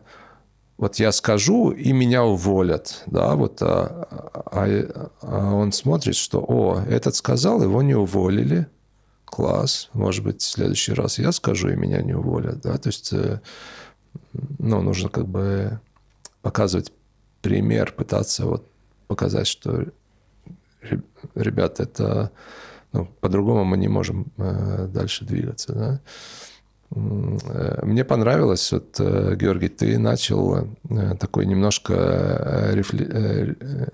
[0.79, 4.09] вот я скажу, и меня уволят, да, вот, а,
[4.47, 8.69] а, а он смотрит, что, о, этот сказал, его не уволили,
[9.25, 13.13] класс, может быть, в следующий раз я скажу, и меня не уволят, да, то есть,
[13.13, 13.41] э,
[14.59, 15.81] ну, нужно как бы
[16.43, 16.93] показывать
[17.43, 18.71] пример, пытаться вот
[19.09, 19.87] показать, что,
[21.35, 22.31] ребята, это,
[22.93, 26.01] ну, по-другому мы не можем э, дальше двигаться, да,
[26.95, 30.69] Э, мне понравилось, вот, э, Георгий, ты начал
[31.21, 32.71] такой немножко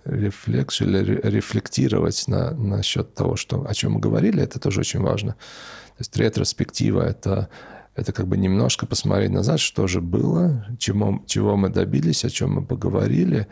[0.05, 5.33] рефлексию или рефлектировать на, насчет того, что, о чем мы говорили, это тоже очень важно.
[5.33, 7.49] То есть ретроспектива— это,
[7.95, 12.55] это как бы немножко посмотреть назад, что же было, чему, чего мы добились, о чем
[12.55, 13.47] мы поговорили.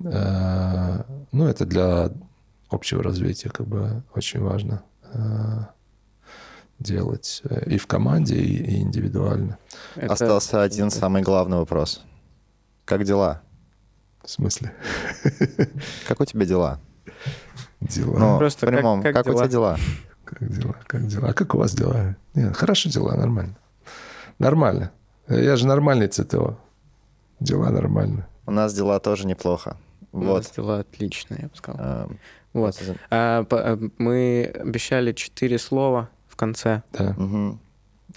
[0.00, 2.12] Ну, это для
[2.70, 4.82] общего развития как бы очень важно
[6.78, 9.58] делать э, и в команде, и, и индивидуально.
[9.96, 10.12] Это...
[10.12, 12.04] Остался один самый главный вопрос.
[12.84, 13.42] Как дела?
[14.22, 14.72] В смысле?
[16.06, 16.80] Как у тебя дела?
[17.80, 18.18] Дела.
[18.18, 19.42] Ну, Просто прямом, как, как, как дела?
[19.42, 19.78] у тебя дела?
[20.24, 20.76] Как дела?
[20.86, 21.28] Как дела?
[21.28, 22.16] А как у вас дела?
[22.34, 23.56] Нет, хорошо дела, нормально.
[24.38, 24.92] Нормально.
[25.28, 26.58] Я же нормальный ЦТО.
[27.40, 28.28] Дела нормально.
[28.46, 29.76] У нас дела тоже неплохо.
[30.12, 30.38] У вот.
[30.38, 31.80] нас дела отличные, я бы сказал.
[31.80, 32.10] А,
[32.52, 32.80] вот.
[33.10, 36.82] А, а, мы обещали четыре слова конце.
[36.92, 37.14] Да.
[37.18, 37.58] Угу.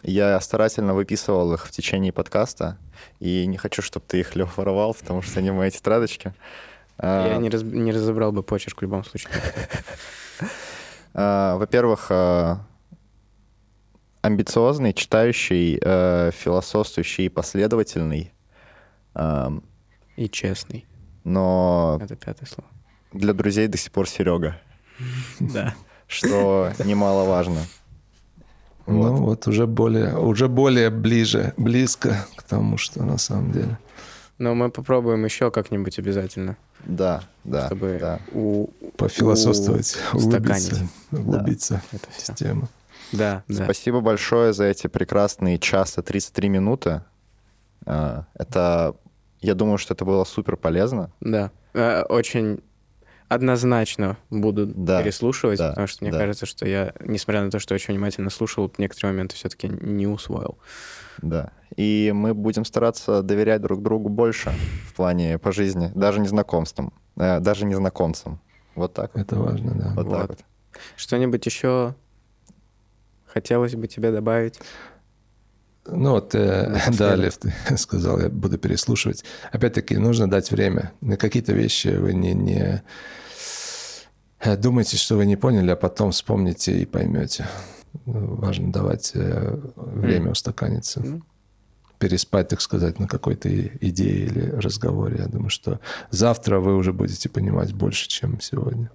[0.03, 2.77] Я старательно выписывал их в течение подкаста,
[3.19, 6.33] и не хочу, чтобы ты их, Лев, воровал, потому что они мои тетрадочки.
[6.97, 9.33] А, Я не, раз, не разобрал бы почерк в любом случае.
[11.13, 12.65] А, во-первых, а,
[14.21, 15.75] амбициозный, читающий,
[16.31, 18.31] философствующий и последовательный.
[20.15, 20.85] И честный.
[21.25, 21.99] Но...
[22.01, 22.69] Это пятое слово.
[23.13, 24.59] Для друзей до сих пор Серега.
[25.39, 25.73] Да.
[26.07, 27.61] Что немаловажно.
[28.85, 29.11] Вот.
[29.11, 33.77] Ну вот уже более, уже более ближе, близко к тому, что на самом деле.
[34.37, 36.57] Но мы попробуем еще как-нибудь обязательно.
[36.85, 37.67] Да, да.
[37.67, 38.19] Чтобы да.
[38.31, 38.67] У,
[38.97, 41.99] пофилософствовать, у, углубиться, углубиться да.
[41.99, 42.33] в все.
[42.33, 42.67] тему.
[43.11, 43.65] Да, да.
[43.65, 47.03] Спасибо большое за эти прекрасные час и 33 минуты.
[47.85, 48.95] А, это,
[49.41, 51.11] я думаю, что это было супер полезно.
[51.19, 52.61] Да, э, очень
[53.31, 56.19] однозначно буду да, переслушивать, да, потому что мне да.
[56.19, 60.57] кажется, что я, несмотря на то, что очень внимательно слушал, некоторые моменты все-таки не усвоил.
[61.21, 61.51] Да.
[61.77, 64.51] И мы будем стараться доверять друг другу больше
[64.85, 68.41] в плане по жизни, даже незнакомствам, э, даже незнакомцам.
[68.75, 69.15] Вот так.
[69.15, 69.93] Это важно, да.
[69.95, 70.19] Вот, вот.
[70.19, 70.39] так вот.
[70.97, 71.95] Что-нибудь еще
[73.27, 74.59] хотелось бы тебе добавить?
[75.85, 79.23] Ну вот, э, да, Лев, ты сказал, я буду переслушивать.
[79.51, 80.91] Опять-таки, нужно дать время.
[81.01, 82.83] На какие-то вещи вы не, не
[84.43, 87.47] Э, думаете, что вы не поняли, а потом вспомните и поймете.
[88.05, 90.31] Ну, важно давать э, время mm.
[90.31, 91.01] устаканиться.
[91.01, 91.21] Mm.
[91.99, 95.17] Переспать, так сказать, на какой-то идее или разговоре.
[95.19, 95.79] Я думаю, что
[96.09, 98.89] завтра вы уже будете понимать больше, чем сегодня.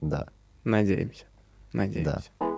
[0.00, 0.26] Да.
[0.64, 1.26] Надеемся.
[1.72, 2.30] Надеемся.
[2.40, 2.49] Да.